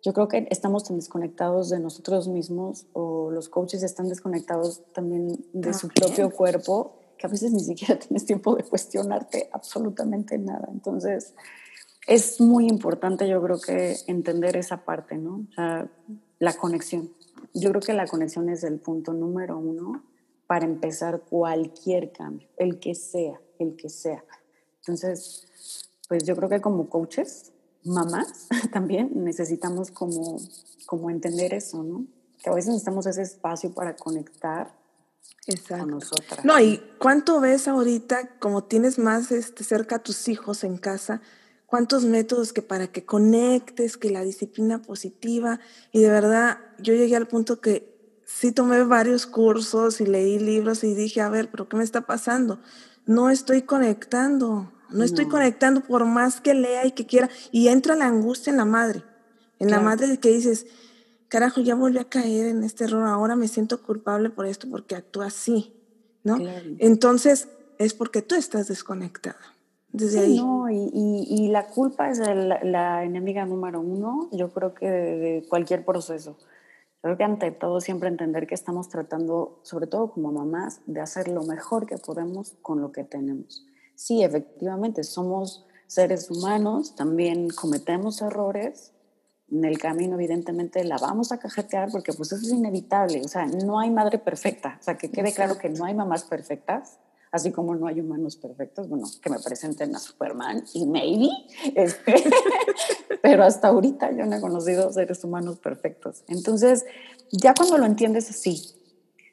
yo 0.03 0.13
creo 0.13 0.29
que 0.29 0.47
estamos 0.51 0.85
tan 0.85 0.97
desconectados 0.97 1.71
de 1.71 1.81
nosotros 1.81 2.29
mismos 2.29 2.87
o 2.93 3.31
los 3.31 3.49
coaches 3.49 3.83
están 3.83 4.09
desconectados 4.09 4.83
también 4.93 5.45
de 5.53 5.75
su 5.75 5.89
propio 5.89 6.31
cuerpo 6.31 6.95
que 7.19 7.27
a 7.27 7.31
veces 7.31 7.53
ni 7.53 7.61
siquiera 7.61 7.99
tienes 7.99 8.25
tiempo 8.25 8.55
de 8.57 8.63
cuestionarte 8.63 9.51
absolutamente 9.53 10.39
nada. 10.39 10.69
Entonces, 10.73 11.35
es 12.07 12.41
muy 12.41 12.69
importante 12.69 13.29
yo 13.29 13.43
creo 13.43 13.61
que 13.61 13.97
entender 14.07 14.57
esa 14.57 14.85
parte, 14.85 15.19
¿no? 15.19 15.47
O 15.51 15.55
sea, 15.55 15.91
la 16.39 16.53
conexión 16.55 17.11
Yo 17.55 17.71
creo 17.71 17.83
que 17.83 17.93
la 17.93 18.07
conexión 18.07 18.49
es 18.49 18.65
el 18.65 18.79
punto 18.79 19.13
número 19.13 19.59
uno 19.59 20.05
para 20.47 20.65
empezar 20.65 21.23
cualquier 21.29 22.13
cambio, 22.13 22.49
el 22.57 22.81
que 22.81 22.95
sea, 22.95 23.41
el 23.59 23.77
que 23.77 23.89
sea. 23.89 24.25
Entonces, 24.81 25.91
pues 26.09 26.25
yo 26.25 26.35
creo 26.37 26.49
que 26.49 26.61
como 26.61 26.89
coaches, 26.89 27.53
mamás, 27.85 28.49
también 28.73 29.11
necesitamos 29.25 29.91
como, 29.91 30.39
como 30.87 31.11
entender 31.11 31.53
eso, 31.53 31.83
¿no? 31.83 32.07
Que 32.43 32.51
a 32.51 32.55
veces 32.55 32.69
necesitamos 32.69 33.07
ese 33.07 33.23
espacio 33.23 33.73
para 33.75 33.95
conectar 33.97 34.75
Exacto. 35.47 35.85
con 35.85 35.91
nosotras. 35.91 36.45
No, 36.45 36.59
y 36.61 36.81
cuánto 36.99 37.41
ves 37.41 37.69
ahorita, 37.69 38.39
como 38.39 38.65
tienes 38.65 38.99
más 38.99 39.31
este, 39.33 39.65
cerca 39.65 39.97
a 39.97 40.03
tus 40.03 40.29
hijos 40.29 40.65
en 40.65 40.79
casa, 40.79 41.21
cuántos 41.69 42.07
métodos 42.07 42.55
que 42.55 42.63
para 42.63 42.87
que 42.87 43.05
conectes, 43.05 43.99
que 43.99 44.11
la 44.11 44.25
disciplina 44.25 44.81
positiva, 44.81 45.61
y 45.93 46.01
de 46.01 46.09
verdad 46.09 46.59
yo 46.79 46.95
llegué 46.95 47.15
al 47.15 47.29
punto 47.29 47.61
que 47.61 47.95
sí 48.25 48.53
tomé 48.53 48.83
varios 48.85 49.27
cursos 49.27 50.01
y 50.01 50.07
leí 50.07 50.39
libros 50.39 50.83
y 50.83 50.95
dije, 50.95 51.21
a 51.21 51.29
ver, 51.29 51.51
pero 51.51 51.69
¿qué 51.69 51.77
me 51.77 51.85
está 51.85 52.03
pasando? 52.07 52.59
No 53.05 53.29
estoy 53.29 53.63
conectando, 53.63 54.73
no 54.91 55.05
estoy 55.05 55.29
conectando 55.29 55.83
por 55.83 56.07
más 56.07 56.41
que 56.41 56.55
lea 56.55 56.87
y 56.87 56.93
que 56.93 57.07
quiera. 57.07 57.29
Y 57.53 57.69
entra 57.69 57.97
la 57.97 58.07
angustia 58.07 58.51
en 58.51 58.57
la 58.57 58.65
madre, 58.65 59.05
en 59.59 59.71
la 59.71 59.81
madre 59.81 60.19
que 60.19 60.31
dices, 60.31 60.67
carajo, 61.29 61.61
ya 61.61 61.75
volví 61.75 61.99
a 61.99 62.09
caer 62.09 62.47
en 62.47 62.65
este 62.65 62.85
error, 62.85 63.07
ahora 63.07 63.37
me 63.37 63.49
siento 63.49 63.83
culpable 63.83 64.31
por 64.31 64.47
esto 64.47 64.69
porque 64.71 64.97
actúa 64.97 65.27
así, 65.27 65.75
¿no? 66.23 66.39
Entonces 66.79 67.49
es 67.79 67.93
porque 67.93 68.23
tú 68.23 68.35
estás 68.37 68.69
desconectada. 68.69 69.58
Desde 69.91 70.21
ahí. 70.21 70.37
No, 70.37 70.71
y, 70.71 70.91
y, 70.93 71.49
la 71.49 71.67
culpa 71.67 72.11
es 72.11 72.19
la 72.19 73.05
enemiga 73.05 73.47
número 73.47 73.81
uno, 73.81 74.29
yo 74.33 74.51
creo 74.51 74.75
que 74.75 74.89
de 74.89 75.47
cualquier 75.49 75.85
proceso. 75.85 76.37
Creo 77.01 77.17
que 77.17 77.25
ante 77.25 77.51
todo 77.53 77.81
siempre 77.81 78.09
entender 78.09 78.47
que 78.47 78.55
estamos 78.55 78.89
tratando, 78.89 79.61
sobre 79.63 79.87
todo 79.87 80.11
como 80.11 80.33
mamás, 80.33 80.81
de 80.87 81.01
hacer 81.01 81.29
lo 81.29 81.45
mejor 81.45 81.87
que 81.87 81.97
podemos 81.97 82.57
con 82.61 82.81
lo 82.81 82.91
que 82.91 83.05
tenemos. 83.05 83.65
Sí, 83.95 84.23
efectivamente, 84.23 85.05
somos 85.05 85.67
seres 85.87 86.31
humanos, 86.31 86.97
también 86.97 87.49
cometemos 87.51 88.21
errores. 88.21 88.93
En 89.51 89.65
el 89.65 89.79
camino, 89.79 90.17
evidentemente, 90.17 90.85
la 90.85 90.99
vamos 90.99 91.33
a 91.33 91.39
cajetear 91.39 91.91
porque 91.91 92.13
pues 92.13 92.33
eso 92.33 92.45
es 92.45 92.53
inevitable. 92.53 93.23
O 93.25 93.29
sea, 93.29 93.47
no 93.47 93.79
hay 93.79 93.91
madre 93.91 94.19
perfecta. 94.19 94.77
O 94.81 94.83
sea, 94.83 94.99
que 94.99 95.11
quede 95.11 95.33
claro 95.33 95.57
que 95.57 95.71
no 95.71 95.85
hay 95.85 95.95
mamás 95.95 96.25
perfectas 96.25 96.99
así 97.31 97.53
como 97.53 97.75
no 97.75 97.87
hay 97.87 98.01
humanos 98.01 98.37
perfectos, 98.37 98.89
bueno, 98.89 99.07
que 99.21 99.31
me 99.31 99.39
presenten 99.39 99.95
a 99.95 99.99
Superman 99.99 100.65
y 100.75 100.87
maybe, 100.87 101.29
este, 101.75 102.15
pero 103.23 103.45
hasta 103.45 103.69
ahorita 103.69 104.13
yo 104.13 104.27
no 104.27 104.37
he 104.37 104.41
conocido 104.41 104.93
seres 104.93 105.23
humanos 105.25 105.59
perfectos. 105.59 106.25
Entonces, 106.29 106.85
ya 107.31 107.55
cuando 107.55 107.79
lo 107.79 107.87
entiendes 107.87 108.31
así, 108.31 108.75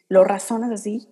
lo 0.10 0.23
razonas 0.23 0.71
así, 0.71 1.08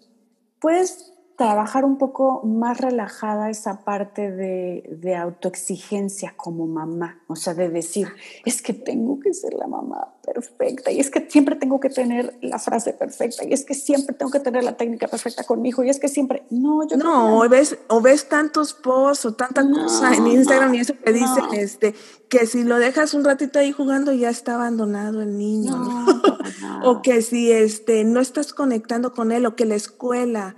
puedes 0.59 1.12
trabajar 1.35 1.83
un 1.83 1.97
poco 1.97 2.43
más 2.43 2.79
relajada 2.79 3.49
esa 3.49 3.83
parte 3.83 4.31
de, 4.31 4.97
de, 5.01 5.15
autoexigencia 5.15 6.33
como 6.37 6.67
mamá, 6.67 7.21
o 7.27 7.35
sea, 7.35 7.53
de 7.55 7.69
decir, 7.69 8.07
es 8.45 8.61
que 8.61 8.73
tengo 8.73 9.19
que 9.19 9.33
ser 9.33 9.53
la 9.53 9.65
mamá 9.65 10.13
perfecta 10.23 10.91
y 10.91 10.99
es 10.99 11.09
que 11.09 11.27
siempre 11.29 11.55
tengo 11.55 11.79
que 11.79 11.89
tener 11.89 12.37
la 12.41 12.59
frase 12.59 12.93
perfecta 12.93 13.43
y 13.45 13.53
es 13.53 13.65
que 13.65 13.73
siempre 13.73 14.15
tengo 14.15 14.31
que 14.31 14.39
tener 14.39 14.63
la 14.63 14.77
técnica 14.77 15.07
perfecta 15.07 15.43
con 15.43 15.61
mi 15.61 15.69
hijo 15.69 15.83
y 15.83 15.89
es 15.89 15.99
que 15.99 16.07
siempre, 16.07 16.43
no, 16.51 16.87
yo 16.87 16.97
no, 16.97 17.39
o 17.39 17.49
ves, 17.49 17.77
o 17.87 17.99
ves 17.99 18.29
tantos 18.29 18.73
posts 18.73 19.25
o 19.25 19.33
tanta 19.33 19.67
cosa 19.67 20.13
en 20.15 20.27
Instagram 20.27 20.75
y 20.75 20.79
eso 20.81 20.93
que 21.03 21.13
dicen, 21.13 21.45
este, 21.53 21.95
que 22.29 22.45
si 22.45 22.63
lo 22.63 22.77
dejas 22.77 23.13
un 23.15 23.23
ratito 23.23 23.57
ahí 23.57 23.71
jugando 23.71 24.13
ya 24.13 24.29
está 24.29 24.55
abandonado 24.55 25.21
el 25.21 25.37
niño, 25.37 25.75
o 26.83 27.01
que 27.01 27.21
si 27.21 27.51
este, 27.51 28.03
no 28.03 28.19
estás 28.19 28.53
conectando 28.53 29.13
con 29.13 29.31
él 29.31 29.45
o 29.45 29.55
que 29.55 29.65
la 29.65 29.75
escuela 29.75 30.55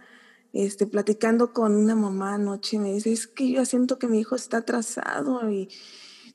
este, 0.55 0.87
platicando 0.87 1.51
con 1.51 1.75
una 1.75 1.95
mamá 1.95 2.35
anoche, 2.35 2.79
me 2.79 2.93
dice, 2.93 3.11
es 3.11 3.27
que 3.27 3.51
yo 3.51 3.65
siento 3.65 3.99
que 3.99 4.07
mi 4.07 4.19
hijo 4.19 4.37
está 4.37 4.59
atrasado 4.59 5.49
y 5.51 5.67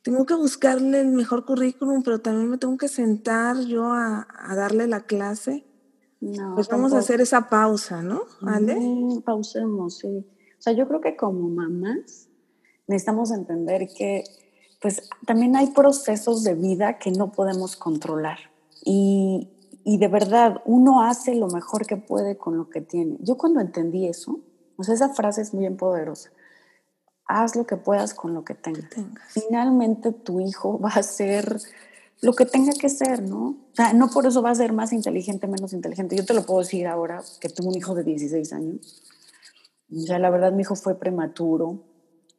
tengo 0.02 0.26
que 0.26 0.35
buscarle 0.35 1.00
el 1.00 1.09
mejor 1.09 1.46
currículum, 1.46 2.02
pero 2.02 2.20
también 2.20 2.50
me 2.50 2.59
tengo 2.59 2.76
que 2.76 2.88
sentar 2.88 3.59
yo 3.61 3.94
a, 3.94 4.28
darle 4.54 4.87
la 4.88 5.06
clase. 5.06 5.64
No, 6.20 6.54
pues 6.54 6.68
vamos 6.68 6.92
a 6.92 6.98
hacer 6.98 7.22
esa 7.22 7.48
pausa, 7.48 8.02
¿no? 8.02 8.24
¿Vale? 8.42 8.76
pausemos, 9.24 9.96
sí. 9.96 10.26
O 10.59 10.62
sea, 10.62 10.74
yo 10.74 10.87
creo 10.87 11.00
que 11.00 11.16
como 11.16 11.48
mamás 11.48 12.28
necesitamos 12.87 13.30
entender 13.30 13.88
que 13.96 14.24
pues 14.83 15.09
también 15.26 15.56
hay 15.56 15.68
procesos 15.68 16.44
de 16.44 16.54
vida 16.54 16.98
que 16.98 17.11
no 17.11 17.33
podemos 17.33 17.74
controlar. 17.74 18.38
Y, 18.85 19.48
y 19.85 19.99
de 19.99 20.09
verdad 20.09 20.62
uno 20.64 21.03
hace 21.03 21.35
lo 21.35 21.49
mejor 21.49 21.87
que 21.87 21.97
puede 21.97 22.37
con 22.37 22.57
lo 22.57 22.69
que 22.69 22.81
tiene. 22.81 23.16
Yo 23.21 23.37
cuando 23.37 23.61
entendí 23.61 24.07
eso, 24.07 24.40
o 24.77 24.85
sea, 24.85 24.95
esa 24.95 25.11
frase 25.11 25.43
es 25.43 25.55
muy 25.55 25.69
poderosa. 25.71 26.31
Haz 27.27 27.55
lo 27.55 27.66
que 27.66 27.77
puedas 27.77 28.14
con 28.14 28.35
lo 28.35 28.45
que 28.45 28.55
tengas. 28.55 28.90
Finalmente 29.29 30.12
tu 30.12 30.40
hijo 30.40 30.79
va 30.85 30.90
a 30.90 31.03
ser 31.03 31.61
lo 32.23 32.35
que 32.35 32.45
tenga 32.45 32.73
que 32.73 32.88
ser, 32.88 33.23
¿no? 33.23 33.49
O 33.73 33.75
sea, 33.75 33.93
no 33.93 34.11
por 34.11 34.27
eso 34.27 34.43
va 34.43 34.51
a 34.51 34.55
ser 34.55 34.73
más 34.73 34.93
inteligente, 34.93 35.47
menos 35.47 35.73
inteligente. 35.73 36.16
Yo 36.16 36.25
te 36.25 36.35
lo 36.35 36.45
puedo 36.45 36.61
decir 36.61 36.87
ahora, 36.87 37.23
que 37.40 37.49
tengo 37.49 37.71
un 37.71 37.77
hijo 37.77 37.95
de 37.95 38.05
16 38.05 38.53
años. 38.53 39.03
Ya 39.88 40.19
la 40.19 40.31
verdad 40.31 40.53
mi 40.53 40.62
hijo 40.62 40.77
fue 40.77 40.99
prematuro, 40.99 41.83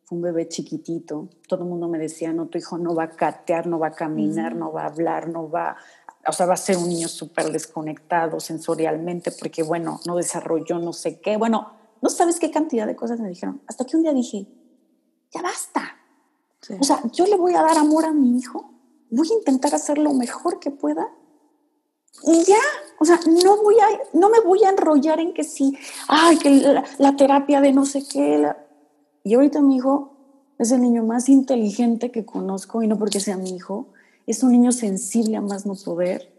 fue 0.06 0.18
un 0.18 0.22
bebé 0.22 0.48
chiquitito. 0.48 1.30
Todo 1.48 1.64
el 1.64 1.70
mundo 1.70 1.88
me 1.88 1.98
decía, 1.98 2.32
no, 2.32 2.48
tu 2.48 2.58
hijo 2.58 2.78
no 2.78 2.94
va 2.94 3.04
a 3.04 3.10
catear, 3.10 3.68
no 3.68 3.80
va 3.80 3.88
a 3.88 3.94
caminar, 3.94 4.56
no 4.56 4.72
va 4.72 4.84
a 4.84 4.88
hablar, 4.88 5.30
no 5.30 5.50
va 5.50 5.78
o 6.28 6.34
sea, 6.34 6.46
va 6.46 6.54
a 6.54 6.58
ser 6.58 6.78
un 6.78 6.90
niño 6.90 7.08
súper 7.08 7.52
desconectado 7.52 8.40
sensorialmente 8.40 9.32
porque, 9.32 9.64
bueno, 9.64 10.00
no 10.06 10.16
desarrolló 10.16 10.80
no 10.80 10.94
sé 10.94 11.20
qué. 11.20 11.38
Bueno, 11.38 11.72
no 12.02 12.10
sabes 12.10 12.40
qué 12.40 12.52
cantidad 12.52 12.88
de 12.88 12.96
cosas 12.96 13.20
me 13.20 13.30
dijeron. 13.30 13.62
Hasta 13.68 13.86
que 13.86 13.98
un 13.98 14.04
día 14.04 14.14
dije, 14.14 14.48
ya 15.34 15.42
basta. 15.42 15.98
O 16.80 16.84
sea, 16.84 17.02
yo 17.12 17.26
le 17.26 17.38
voy 17.38 17.56
a 17.56 17.64
dar 17.64 17.78
amor 17.78 18.06
a 18.06 18.12
mi 18.12 18.38
hijo, 18.38 18.72
voy 19.10 19.28
a 19.32 19.34
intentar 19.34 19.74
hacer 19.74 19.98
lo 19.98 20.14
mejor 20.14 20.60
que 20.60 20.70
pueda 20.70 21.10
y 22.24 22.44
ya. 22.44 22.60
O 23.00 23.06
sea, 23.06 23.20
no, 23.26 23.58
voy 23.64 23.76
a, 23.80 24.18
no 24.18 24.30
me 24.30 24.40
voy 24.42 24.64
a 24.64 24.70
enrollar 24.70 25.20
en 25.20 25.34
que 25.34 25.44
sí, 25.44 25.76
ay, 26.08 26.38
que 26.38 26.50
la, 27.00 27.16
terapia 27.16 27.62
de 27.62 27.74
no 27.74 27.86
sé 27.86 28.04
qué. 28.08 28.48
Y 29.24 29.34
ahorita 29.34 29.62
mi 29.62 29.78
hijo 29.78 30.14
es 30.60 30.72
el 30.72 30.82
niño 30.82 31.04
más 31.04 31.30
inteligente 31.30 32.12
que 32.12 32.26
conozco 32.26 32.84
y 32.84 32.88
no 32.88 32.98
porque 32.98 33.20
sea 33.20 33.38
mi 33.38 33.56
hijo, 33.56 33.88
es 34.32 34.44
un 34.44 34.52
niño 34.52 34.72
sensible 34.72 35.38
a 35.38 35.42
más 35.42 35.66
no 35.66 35.76
poder, 35.76 36.32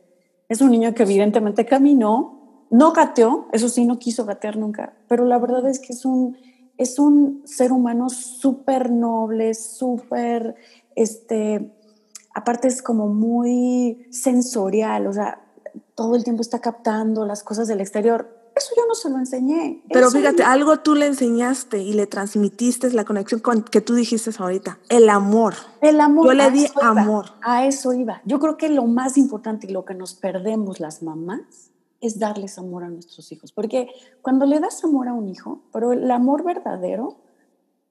es 0.48 0.60
un 0.60 0.70
niño 0.70 0.94
que 0.94 1.02
evidentemente 1.02 1.66
caminó, 1.66 2.66
no 2.70 2.92
gateó, 2.92 3.48
eso 3.52 3.68
sí, 3.68 3.84
no 3.84 3.98
quiso 3.98 4.24
gatear 4.24 4.56
nunca, 4.56 4.94
pero 5.08 5.24
la 5.24 5.38
verdad 5.38 5.66
es 5.68 5.78
que 5.78 5.92
es 5.92 6.04
un, 6.04 6.36
es 6.78 6.98
un 6.98 7.42
ser 7.44 7.70
humano 7.70 8.08
súper 8.08 8.90
noble, 8.90 9.54
súper, 9.54 10.54
este, 10.96 11.70
aparte 12.34 12.68
es 12.68 12.80
como 12.82 13.08
muy 13.08 14.06
sensorial, 14.10 15.06
o 15.06 15.12
sea, 15.12 15.42
todo 15.94 16.16
el 16.16 16.24
tiempo 16.24 16.40
está 16.40 16.60
captando 16.60 17.26
las 17.26 17.42
cosas 17.42 17.68
del 17.68 17.80
exterior. 17.80 18.41
Eso 18.54 18.74
yo 18.76 18.82
no 18.86 18.94
se 18.94 19.08
lo 19.08 19.18
enseñé. 19.18 19.82
Pero 19.90 20.10
fíjate, 20.10 20.42
algo 20.42 20.80
tú 20.80 20.94
le 20.94 21.06
enseñaste 21.06 21.78
y 21.78 21.94
le 21.94 22.06
transmitiste 22.06 22.90
la 22.90 23.04
conexión 23.04 23.40
con, 23.40 23.62
que 23.62 23.80
tú 23.80 23.94
dijiste 23.94 24.30
ahorita, 24.38 24.78
el 24.88 25.08
amor. 25.08 25.54
El 25.80 26.00
amor. 26.00 26.26
Yo 26.26 26.32
le 26.34 26.50
di 26.50 26.66
amor. 26.80 27.26
a 27.42 27.66
eso 27.66 27.92
iba. 27.94 28.20
Yo 28.26 28.38
creo 28.40 28.56
que 28.58 28.68
lo 28.68 28.86
más 28.86 29.16
importante 29.16 29.66
y 29.66 29.72
lo 29.72 29.84
que 29.84 29.94
nos 29.94 30.14
perdemos 30.14 30.80
las 30.80 31.02
mamás 31.02 31.70
es 32.02 32.18
darles 32.18 32.58
amor 32.58 32.84
a 32.84 32.90
nuestros 32.90 33.32
hijos. 33.32 33.52
Porque 33.52 33.88
cuando 34.20 34.44
le 34.44 34.60
das 34.60 34.84
amor 34.84 35.08
a 35.08 35.14
un 35.14 35.28
hijo, 35.28 35.62
pero 35.72 35.92
el 35.92 36.10
amor 36.10 36.44
verdadero, 36.44 37.16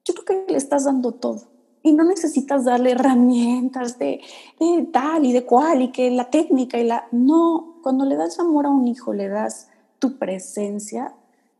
yo 0.06 0.13
creo 0.13 0.45
que 0.45 0.52
le 0.52 0.58
estás 0.58 0.86
dando 0.86 1.13
todo. 1.13 1.50
Y 1.82 1.93
no 1.93 2.04
necesitas 2.04 2.65
darle 2.65 2.91
herramientas 2.91 3.97
de, 3.97 4.21
de 4.60 4.88
tal 4.93 5.26
y 5.26 5.34
de 5.34 5.43
cual 5.43 5.82
y 5.82 5.91
que 5.91 6.12
la 6.12 6.30
técnica 6.30 6.78
y 6.78 6.84
la... 6.84 7.08
No, 7.12 7.80
cuando 7.82 8.06
le 8.06 8.15
das 8.15 8.39
amor 8.39 8.67
a 8.67 8.69
un 8.69 8.88
hijo, 8.88 9.13
le 9.13 9.28
das 9.28 9.70
tu 10.01 10.17
presencia, 10.17 11.13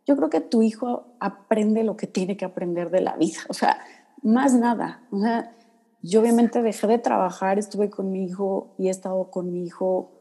yo 0.08 0.18
creo 0.18 0.32
que 0.32 0.42
tu 0.42 0.64
hijo 0.64 1.14
aprende 1.20 1.84
lo 1.84 1.96
que 1.96 2.08
tiene 2.08 2.36
que 2.36 2.44
aprender 2.44 2.90
de 2.90 3.02
la 3.02 3.16
vida, 3.16 3.38
o 3.50 3.54
sea, 3.54 3.78
más 4.24 4.56
nada. 4.56 5.04
O 5.12 5.20
sea, 5.20 5.56
yo 6.02 6.22
obviamente 6.22 6.64
dejé 6.64 6.88
de 6.88 6.98
trabajar, 6.98 7.60
estuve 7.60 7.92
con 7.92 8.12
mi 8.12 8.26
hijo 8.26 8.74
y 8.80 8.88
he 8.88 8.90
estado 8.90 9.30
con 9.30 9.54
mi 9.54 9.64
hijo 9.64 10.12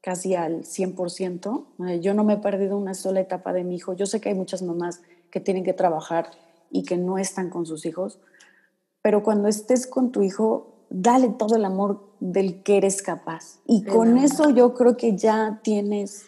casi 0.00 0.34
al 0.34 0.64
100%. 0.64 2.00
Yo 2.00 2.12
no 2.12 2.24
me 2.24 2.34
he 2.34 2.38
perdido 2.38 2.76
una 2.76 2.94
sola 2.94 3.20
etapa 3.20 3.52
de 3.52 3.62
mi 3.62 3.76
hijo. 3.76 3.94
Yo 3.94 4.06
sé 4.06 4.20
que 4.20 4.30
hay 4.30 4.34
muchas 4.34 4.62
mamás 4.62 5.00
que 5.30 5.38
tienen 5.38 5.62
que 5.62 5.72
trabajar 5.72 6.30
y 6.70 6.82
que 6.82 6.96
no 6.96 7.18
están 7.18 7.50
con 7.50 7.66
sus 7.66 7.86
hijos, 7.86 8.18
pero 9.00 9.22
cuando 9.22 9.46
estés 9.46 9.86
con 9.86 10.10
tu 10.10 10.22
hijo, 10.22 10.86
dale 10.90 11.28
todo 11.28 11.54
el 11.54 11.64
amor 11.64 12.16
del 12.18 12.64
que 12.64 12.78
eres 12.78 13.00
capaz. 13.00 13.60
Y 13.64 13.84
con 13.84 14.18
eso 14.18 14.50
yo 14.50 14.74
creo 14.74 14.96
que 14.96 15.16
ya 15.16 15.60
tienes 15.62 16.26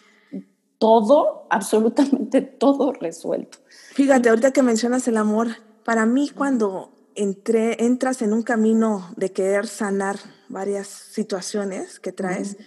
todo, 0.79 1.47
absolutamente 1.49 2.41
todo 2.41 2.93
resuelto. 2.93 3.59
Fíjate, 3.93 4.29
ahorita 4.29 4.51
que 4.51 4.63
mencionas 4.63 5.07
el 5.07 5.17
amor, 5.17 5.47
para 5.83 6.05
mí 6.05 6.29
cuando 6.29 6.93
entré, 7.15 7.83
entras 7.83 8.21
en 8.21 8.33
un 8.33 8.43
camino 8.43 9.09
de 9.15 9.31
querer 9.31 9.67
sanar 9.67 10.17
varias 10.49 10.87
situaciones 10.87 11.99
que 11.99 12.11
traes, 12.11 12.57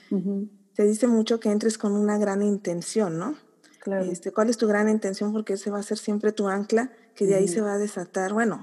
se 0.73 0.85
dice 0.85 1.07
mucho 1.07 1.41
que 1.41 1.51
entres 1.51 1.79
con 1.79 1.93
una 1.93 2.19
gran 2.19 2.43
intención, 2.43 3.19
¿no? 3.19 3.37
Claro. 3.81 4.05
Este, 4.05 4.33
¿Cuál 4.33 4.51
es 4.51 4.59
tu 4.59 4.67
gran 4.67 4.89
intención? 4.89 5.33
Porque 5.33 5.55
ese 5.55 5.71
va 5.71 5.79
a 5.79 5.83
ser 5.83 5.99
siempre 5.99 6.33
tu 6.33 6.49
ancla, 6.49 6.91
que 7.15 7.27
de 7.27 7.35
ahí 7.35 7.49
se 7.49 7.61
va 7.61 7.75
a 7.75 7.79
desatar, 7.79 8.33
bueno, 8.33 8.63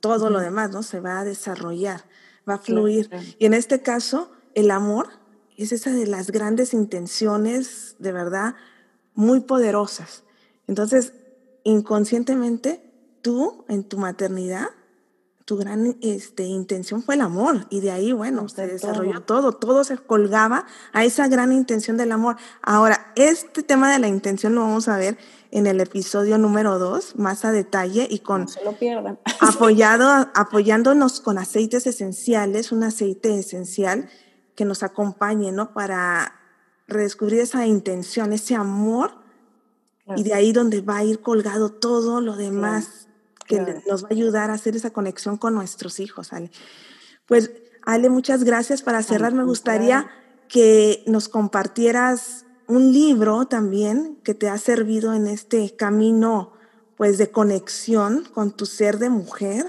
todo 0.00 0.30
lo 0.30 0.40
demás, 0.40 0.70
¿no? 0.70 0.82
Se 0.82 1.00
va 1.00 1.20
a 1.20 1.24
desarrollar, 1.24 2.04
va 2.48 2.54
a 2.54 2.58
fluir. 2.58 3.10
Y 3.38 3.46
en 3.46 3.54
este 3.54 3.80
caso, 3.80 4.30
el 4.54 4.70
amor 4.70 5.08
es 5.56 5.72
esa 5.72 5.92
de 5.92 6.06
las 6.06 6.30
grandes 6.30 6.74
intenciones, 6.74 7.96
de 7.98 8.12
verdad, 8.12 8.54
muy 9.14 9.40
poderosas. 9.40 10.24
Entonces, 10.66 11.12
inconscientemente, 11.64 12.82
tú 13.22 13.64
en 13.68 13.84
tu 13.84 13.98
maternidad 13.98 14.68
tu 15.50 15.56
gran 15.56 15.96
este, 16.00 16.44
intención 16.44 17.02
fue 17.02 17.16
el 17.16 17.22
amor 17.22 17.66
y 17.70 17.80
de 17.80 17.90
ahí, 17.90 18.12
bueno, 18.12 18.48
se 18.48 18.68
desarrolló 18.68 19.22
todo. 19.22 19.50
todo, 19.50 19.82
se 19.82 19.98
colgaba 19.98 20.64
a 20.92 21.04
esa 21.04 21.26
gran 21.26 21.52
intención 21.52 21.96
del 21.96 22.12
amor. 22.12 22.36
Ahora, 22.62 23.12
este 23.16 23.64
tema 23.64 23.92
de 23.92 23.98
la 23.98 24.06
intención 24.06 24.54
lo 24.54 24.60
vamos 24.60 24.86
a 24.86 24.96
ver 24.96 25.18
en 25.50 25.66
el 25.66 25.80
episodio 25.80 26.38
número 26.38 26.78
dos, 26.78 27.16
más 27.16 27.44
a 27.44 27.50
detalle 27.50 28.06
y 28.08 28.20
con... 28.20 28.42
No 28.42 28.46
se 28.46 28.62
lo 28.62 28.74
pierdan. 28.74 29.18
Apoyado, 29.40 30.28
apoyándonos 30.36 31.20
con 31.20 31.36
aceites 31.36 31.84
esenciales, 31.84 32.70
un 32.70 32.84
aceite 32.84 33.36
esencial 33.36 34.08
que 34.54 34.64
nos 34.64 34.84
acompañe, 34.84 35.50
¿no? 35.50 35.74
Para 35.74 36.39
redescubrir 36.90 37.40
esa 37.40 37.66
intención, 37.66 38.32
ese 38.32 38.54
amor, 38.54 39.12
y 40.16 40.24
de 40.24 40.34
ahí 40.34 40.52
donde 40.52 40.80
va 40.80 40.98
a 40.98 41.04
ir 41.04 41.20
colgado 41.20 41.70
todo 41.70 42.20
lo 42.20 42.36
demás 42.36 43.08
que 43.46 43.82
nos 43.88 44.04
va 44.04 44.08
a 44.10 44.14
ayudar 44.14 44.50
a 44.50 44.54
hacer 44.54 44.76
esa 44.76 44.90
conexión 44.90 45.36
con 45.36 45.54
nuestros 45.54 46.00
hijos, 46.00 46.32
Ale. 46.32 46.50
Pues, 47.26 47.50
Ale, 47.84 48.10
muchas 48.10 48.44
gracias. 48.44 48.82
Para 48.82 49.02
cerrar, 49.02 49.32
me 49.34 49.44
gustaría 49.44 50.10
que 50.48 51.02
nos 51.06 51.28
compartieras 51.28 52.44
un 52.66 52.92
libro 52.92 53.46
también 53.46 54.18
que 54.22 54.34
te 54.34 54.48
ha 54.48 54.58
servido 54.58 55.14
en 55.14 55.26
este 55.26 55.74
camino, 55.76 56.52
pues, 56.96 57.18
de 57.18 57.30
conexión 57.30 58.24
con 58.32 58.52
tu 58.52 58.66
ser 58.66 58.98
de 58.98 59.10
mujer 59.10 59.64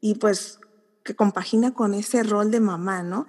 y, 0.00 0.16
pues, 0.16 0.58
que 1.02 1.14
compagina 1.14 1.72
con 1.72 1.94
ese 1.94 2.22
rol 2.22 2.50
de 2.50 2.60
mamá, 2.60 3.02
¿no? 3.02 3.28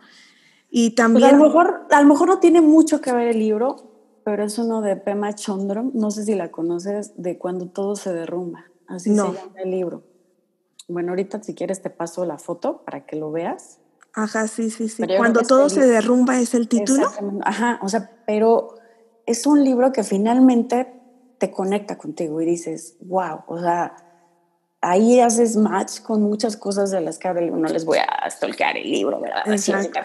Y 0.69 0.91
también... 0.95 1.21
Pues, 1.21 1.34
a, 1.34 1.38
lo 1.38 1.43
mejor, 1.43 1.88
a 1.89 2.01
lo 2.01 2.08
mejor 2.08 2.27
no 2.27 2.39
tiene 2.39 2.62
mucho 2.62 3.01
que 3.01 3.12
ver 3.13 3.27
el 3.30 3.39
libro, 3.39 3.75
pero 4.23 4.43
es 4.43 4.58
uno 4.58 4.82
de 4.82 4.95
Pema 4.95 5.34
Chondrom, 5.34 5.91
no 5.93 6.12
sé 6.12 6.25
si 6.25 6.36
la 6.36 6.51
conoces, 6.51 7.13
de 7.15 7.38
Cuando 7.38 7.67
todo 7.67 7.95
se 7.95 8.13
derrumba. 8.13 8.65
Así 8.88 9.10
se 9.10 9.15
llama 9.15 9.39
el 9.56 9.71
libro. 9.71 10.03
Bueno, 10.88 11.10
ahorita 11.10 11.43
si 11.43 11.53
quieres 11.53 11.82
te 11.82 11.89
paso 11.89 12.25
la 12.25 12.38
foto 12.38 12.84
para 12.86 13.06
que 13.06 13.17
lo 13.17 13.32
veas. 13.32 13.80
Ajá, 14.13 14.47
sí, 14.47 14.69
sí, 14.69 14.89
sí. 14.89 15.03
Cuando 15.17 15.41
todo 15.41 15.69
se 15.69 15.86
derrumba 15.86 16.39
es 16.39 16.53
el 16.53 16.67
título. 16.67 17.08
Ajá, 17.43 17.80
o 17.84 17.89
sea, 17.89 18.10
pero 18.25 18.75
es 19.25 19.45
un 19.45 19.63
libro 19.63 19.91
que 19.91 20.03
finalmente 20.03 20.93
te 21.38 21.51
conecta 21.51 21.97
contigo 21.97 22.41
y 22.41 22.45
dices, 22.45 22.97
wow, 23.01 23.41
o 23.47 23.60
sea, 23.60 23.95
ahí 24.81 25.19
haces 25.19 25.55
match 25.55 26.01
con 26.01 26.21
muchas 26.21 26.55
cosas 26.55 26.91
de 26.91 27.01
las 27.01 27.17
que 27.17 27.29
no 27.33 27.67
les 27.67 27.85
voy 27.85 27.97
a 27.97 28.29
stalkear 28.29 28.77
el 28.77 28.89
libro, 28.89 29.19
¿verdad? 29.19 29.43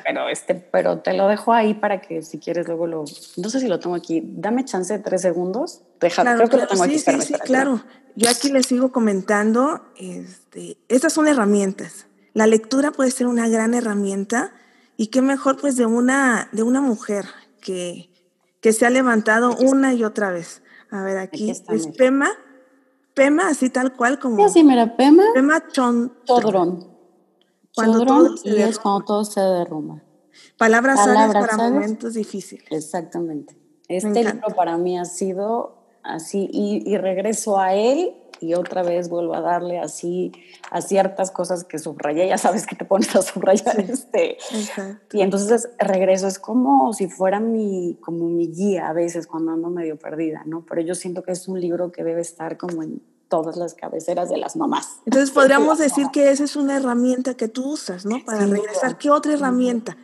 pero, 0.04 0.28
este, 0.28 0.54
pero 0.54 1.00
te 1.00 1.12
lo 1.12 1.28
dejo 1.28 1.52
ahí 1.52 1.74
para 1.74 2.00
que 2.00 2.22
si 2.22 2.38
quieres 2.38 2.66
luego 2.66 2.86
lo... 2.86 3.04
No 3.36 3.50
sé 3.50 3.60
si 3.60 3.68
lo 3.68 3.78
tengo 3.78 3.96
aquí. 3.96 4.22
Dame 4.24 4.64
chance 4.64 4.92
de 4.92 4.98
tres 4.98 5.22
segundos. 5.22 5.82
Deja, 6.00 6.22
creo 6.22 6.48
que 6.48 6.56
lo 6.56 6.66
tengo 6.66 6.84
sí, 6.84 6.90
aquí. 6.90 6.98
Sí, 6.98 7.20
sí, 7.20 7.34
claro. 7.34 7.82
Yo 8.16 8.30
aquí 8.30 8.50
les 8.50 8.66
sigo 8.66 8.92
comentando, 8.92 9.84
este, 9.96 10.78
estas 10.88 11.12
son 11.12 11.28
herramientas. 11.28 12.06
La 12.34 12.46
lectura 12.46 12.92
puede 12.92 13.10
ser 13.10 13.26
una 13.26 13.48
gran 13.48 13.74
herramienta 13.74 14.52
y 14.96 15.08
qué 15.08 15.22
mejor 15.22 15.58
pues 15.60 15.76
de 15.76 15.86
una, 15.86 16.48
de 16.52 16.62
una 16.62 16.80
mujer 16.80 17.26
que, 17.60 18.10
que 18.60 18.72
se 18.72 18.86
ha 18.86 18.90
levantado 18.90 19.54
una 19.56 19.94
y 19.94 20.04
otra 20.04 20.30
vez. 20.30 20.62
A 20.90 21.02
ver, 21.02 21.18
aquí, 21.18 21.50
es 21.50 21.86
Pema 21.96 22.30
Pema, 23.14 23.48
así 23.48 23.70
tal 23.70 23.94
cual 23.94 24.18
como. 24.18 24.48
Sí, 24.48 24.64
mira, 24.64 24.96
Pema. 24.96 25.24
Pema 25.34 25.68
chon, 25.68 26.12
Chodrón. 26.24 26.88
Cuando 27.74 28.04
todo 28.04 28.36
se 28.36 28.48
y 28.50 28.62
es 28.62 28.78
cuando 28.78 29.04
todo 29.04 29.24
se 29.24 29.40
derrumba. 29.40 30.02
Palabras, 30.58 30.98
Palabras 31.00 31.46
para 31.46 31.70
momentos 31.70 32.14
difíciles. 32.14 32.66
Exactamente. 32.70 33.56
Este 33.88 34.24
libro 34.24 34.48
para 34.54 34.76
mí 34.78 34.98
ha 34.98 35.04
sido 35.04 35.78
así, 36.02 36.48
y, 36.50 36.82
y, 36.90 36.96
regreso 36.96 37.58
a 37.58 37.74
él 37.74 38.14
y 38.42 38.54
otra 38.54 38.82
vez 38.82 39.08
vuelvo 39.08 39.34
a 39.34 39.40
darle 39.40 39.78
así 39.78 40.32
a 40.70 40.80
ciertas 40.80 41.30
cosas 41.30 41.64
que 41.64 41.78
subrayé, 41.78 42.28
ya 42.28 42.38
sabes 42.38 42.66
que 42.66 42.74
te 42.74 42.84
pones 42.84 43.14
a 43.14 43.22
subrayar 43.22 43.78
este. 43.80 44.32
Exacto. 44.32 45.16
Y 45.16 45.22
entonces 45.22 45.68
regreso, 45.78 46.26
es 46.26 46.38
como 46.38 46.92
si 46.92 47.08
fuera 47.08 47.40
mi, 47.40 47.98
como 48.00 48.28
mi 48.28 48.48
guía 48.48 48.88
a 48.88 48.92
veces 48.92 49.26
cuando 49.26 49.52
ando 49.52 49.70
medio 49.70 49.98
perdida, 49.98 50.42
¿no? 50.44 50.64
Pero 50.66 50.82
yo 50.82 50.94
siento 50.94 51.22
que 51.22 51.32
es 51.32 51.46
un 51.46 51.60
libro 51.60 51.92
que 51.92 52.02
debe 52.04 52.20
estar 52.20 52.56
como 52.56 52.82
en 52.82 53.00
todas 53.28 53.56
las 53.56 53.72
cabeceras 53.72 54.28
de 54.28 54.36
las 54.36 54.56
mamás. 54.56 54.98
Entonces 55.06 55.30
podríamos 55.34 55.78
decir 55.78 56.08
que 56.12 56.30
esa 56.30 56.44
es 56.44 56.54
una 56.56 56.76
herramienta 56.76 57.34
que 57.34 57.48
tú 57.48 57.70
usas, 57.70 58.04
¿no? 58.04 58.22
Para 58.24 58.44
regresar. 58.44 58.98
¿Qué 58.98 59.10
otra 59.10 59.32
herramienta? 59.32 59.96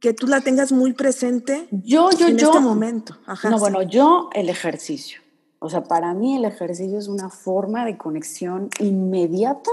Que 0.00 0.12
tú 0.12 0.26
la 0.26 0.40
tengas 0.40 0.72
muy 0.72 0.92
presente 0.92 1.68
yo, 1.70 2.10
yo, 2.10 2.26
en 2.26 2.36
yo, 2.36 2.48
este 2.48 2.60
momento. 2.60 3.16
Ajá, 3.24 3.48
no, 3.48 3.58
bueno, 3.58 3.82
yo 3.82 4.28
el 4.34 4.48
ejercicio. 4.50 5.21
O 5.62 5.70
sea, 5.70 5.84
para 5.84 6.12
mí 6.12 6.36
el 6.36 6.44
ejercicio 6.44 6.98
es 6.98 7.06
una 7.06 7.30
forma 7.30 7.84
de 7.86 7.96
conexión 7.96 8.68
inmediata 8.80 9.70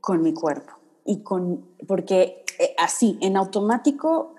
con 0.00 0.22
mi 0.22 0.32
cuerpo. 0.32 0.72
Y 1.04 1.18
con, 1.18 1.66
porque 1.86 2.42
eh, 2.58 2.74
así, 2.78 3.18
en 3.20 3.36
automático, 3.36 4.34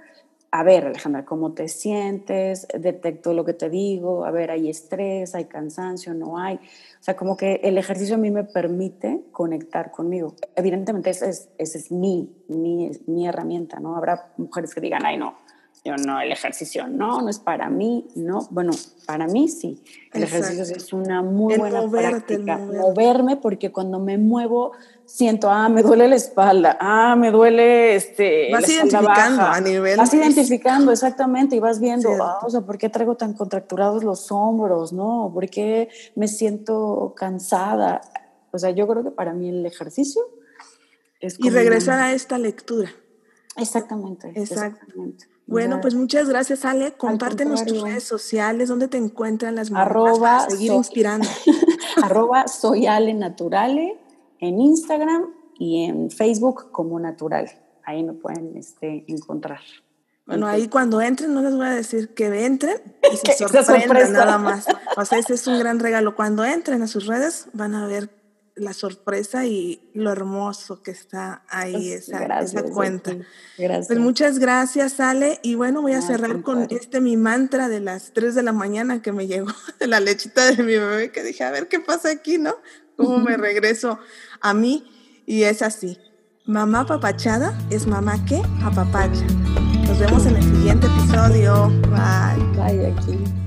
a 0.49 0.63
ver, 0.63 0.87
Alejandra, 0.87 1.23
¿cómo 1.23 1.53
te 1.53 1.67
sientes? 1.67 2.67
Detecto 2.73 3.33
lo 3.33 3.45
que 3.45 3.53
te 3.53 3.69
digo, 3.69 4.25
a 4.25 4.31
ver, 4.31 4.49
hay 4.49 4.71
estrés, 4.71 5.35
hay 5.35 5.45
cansancio, 5.45 6.15
no 6.15 6.39
hay. 6.39 6.55
O 6.55 7.03
sea, 7.03 7.15
como 7.15 7.37
que 7.37 7.61
el 7.63 7.77
ejercicio 7.77 8.15
a 8.15 8.17
mí 8.17 8.31
me 8.31 8.43
permite 8.43 9.23
conectar 9.31 9.91
conmigo. 9.91 10.33
Evidentemente, 10.55 11.11
esa 11.11 11.27
es, 11.27 11.51
es 11.59 11.91
mi, 11.91 12.35
mi, 12.47 12.89
mi 13.05 13.27
herramienta, 13.27 13.79
¿no? 13.79 13.95
Habrá 13.95 14.33
mujeres 14.37 14.73
que 14.73 14.81
digan, 14.81 15.05
ay, 15.05 15.17
no, 15.17 15.35
yo 15.83 15.95
no, 15.97 16.21
el 16.21 16.31
ejercicio 16.31 16.87
no, 16.87 17.21
no 17.21 17.29
es 17.29 17.39
para 17.39 17.67
mí, 17.69 18.07
no. 18.15 18.47
Bueno, 18.51 18.71
para 19.07 19.25
mí 19.25 19.47
sí. 19.47 19.81
El 20.13 20.21
ejercicio 20.21 20.61
es 20.61 20.93
una 20.93 21.23
muy 21.23 21.57
buena 21.57 21.89
práctica. 21.89 22.59
Moverme 22.59 23.37
porque 23.37 23.71
cuando 23.71 23.99
me 23.99 24.19
muevo 24.19 24.73
siento, 25.05 25.49
ah, 25.49 25.69
me 25.69 25.81
duele 25.81 26.07
la 26.07 26.15
espalda, 26.15 26.77
ah, 26.79 27.15
me 27.15 27.31
duele 27.31 27.95
este. 27.95 28.51
Vas 28.51 28.69
identificando 28.69 29.41
a 29.41 29.59
nivel. 29.59 29.97
Vas 29.97 30.13
identificando, 30.13 30.91
exactamente, 30.91 31.55
y 31.55 31.59
vas 31.59 31.79
viendo, 31.79 32.11
ah, 32.21 32.39
o 32.43 32.49
sea, 32.51 32.61
¿por 32.61 32.77
qué 32.77 32.89
traigo 32.89 33.15
tan 33.15 33.33
contracturados 33.33 34.03
los 34.03 34.31
hombros, 34.31 34.93
no? 34.93 35.31
¿Por 35.33 35.49
qué 35.49 35.89
me 36.13 36.27
siento 36.27 37.15
cansada? 37.17 38.01
O 38.51 38.59
sea, 38.59 38.69
yo 38.69 38.87
creo 38.87 39.03
que 39.03 39.11
para 39.11 39.33
mí 39.33 39.49
el 39.49 39.65
ejercicio 39.65 40.21
es. 41.19 41.39
y 41.39 41.49
regresar 41.49 41.99
a 41.99 42.13
esta 42.13 42.37
lectura. 42.37 42.91
Exactamente. 43.57 44.31
exactamente. 44.35 45.30
Bueno, 45.51 45.81
pues 45.81 45.95
muchas 45.95 46.29
gracias, 46.29 46.63
Ale. 46.63 46.93
Compártenos 46.93 47.65
tus 47.65 47.81
redes 47.81 48.05
sociales, 48.05 48.69
dónde 48.69 48.87
te 48.87 48.97
encuentran 48.97 49.55
las 49.55 49.69
mamás 49.69 49.87
arroba 49.87 50.19
para 50.19 50.49
seguir 50.49 50.71
inspirando. 50.71 51.27
arroba 52.01 52.47
soy 52.47 52.87
Ale 52.87 53.13
Naturale 53.13 53.99
en 54.39 54.61
Instagram 54.61 55.25
y 55.59 55.83
en 55.83 56.09
Facebook 56.09 56.71
como 56.71 56.99
Natural. 57.01 57.51
Ahí 57.83 58.01
me 58.01 58.13
pueden 58.13 58.55
este, 58.55 59.03
encontrar. 59.09 59.59
Bueno, 60.25 60.47
ahí 60.47 60.69
cuando 60.69 61.01
entren, 61.01 61.33
no 61.33 61.41
les 61.41 61.53
voy 61.53 61.65
a 61.65 61.71
decir 61.71 62.13
que 62.13 62.45
entren 62.45 62.77
y 63.11 63.17
se 63.27 63.47
sorprendan 63.63 64.13
nada 64.13 64.37
más. 64.37 64.67
O 64.95 65.03
sea, 65.03 65.19
ese 65.19 65.33
es 65.33 65.45
un 65.47 65.59
gran 65.59 65.79
regalo. 65.79 66.15
Cuando 66.15 66.45
entren 66.45 66.81
a 66.81 66.87
sus 66.87 67.07
redes, 67.07 67.49
van 67.51 67.75
a 67.75 67.85
ver 67.87 68.09
la 68.61 68.73
sorpresa 68.73 69.45
y 69.45 69.81
lo 69.93 70.11
hermoso 70.11 70.81
que 70.81 70.91
está 70.91 71.43
ahí 71.49 71.91
esa, 71.91 72.23
esa 72.39 72.63
cuenta. 72.63 73.15
Gracias. 73.57 73.87
Pues 73.87 73.99
muchas 73.99 74.39
gracias, 74.39 74.99
Ale. 74.99 75.39
Y 75.41 75.55
bueno, 75.55 75.81
voy 75.81 75.93
a 75.93 76.01
cerrar 76.01 76.41
con 76.41 76.67
este 76.69 77.01
mi 77.01 77.17
mantra 77.17 77.67
de 77.69 77.79
las 77.79 78.13
3 78.13 78.35
de 78.35 78.43
la 78.43 78.53
mañana 78.53 79.01
que 79.01 79.11
me 79.11 79.27
llegó 79.27 79.51
de 79.79 79.87
la 79.87 79.99
lechita 79.99 80.51
de 80.51 80.63
mi 80.63 80.73
bebé, 80.77 81.11
que 81.11 81.23
dije, 81.23 81.43
a 81.43 81.51
ver 81.51 81.67
qué 81.67 81.79
pasa 81.79 82.09
aquí, 82.09 82.37
¿no? 82.37 82.55
¿Cómo 82.95 83.17
me 83.17 83.35
regreso 83.35 83.97
a 84.41 84.53
mí? 84.53 84.89
Y 85.25 85.43
es 85.43 85.61
así. 85.61 85.97
Mamá 86.45 86.85
papachada 86.85 87.57
es 87.69 87.87
mamá 87.87 88.23
que 88.25 88.41
apapacha. 88.63 89.25
Nos 89.87 89.99
vemos 89.99 90.25
en 90.25 90.35
el 90.35 90.43
siguiente 90.43 90.87
episodio. 90.87 91.69
Bye. 91.89 92.45
Bye 92.55 92.93
aquí. 92.93 93.40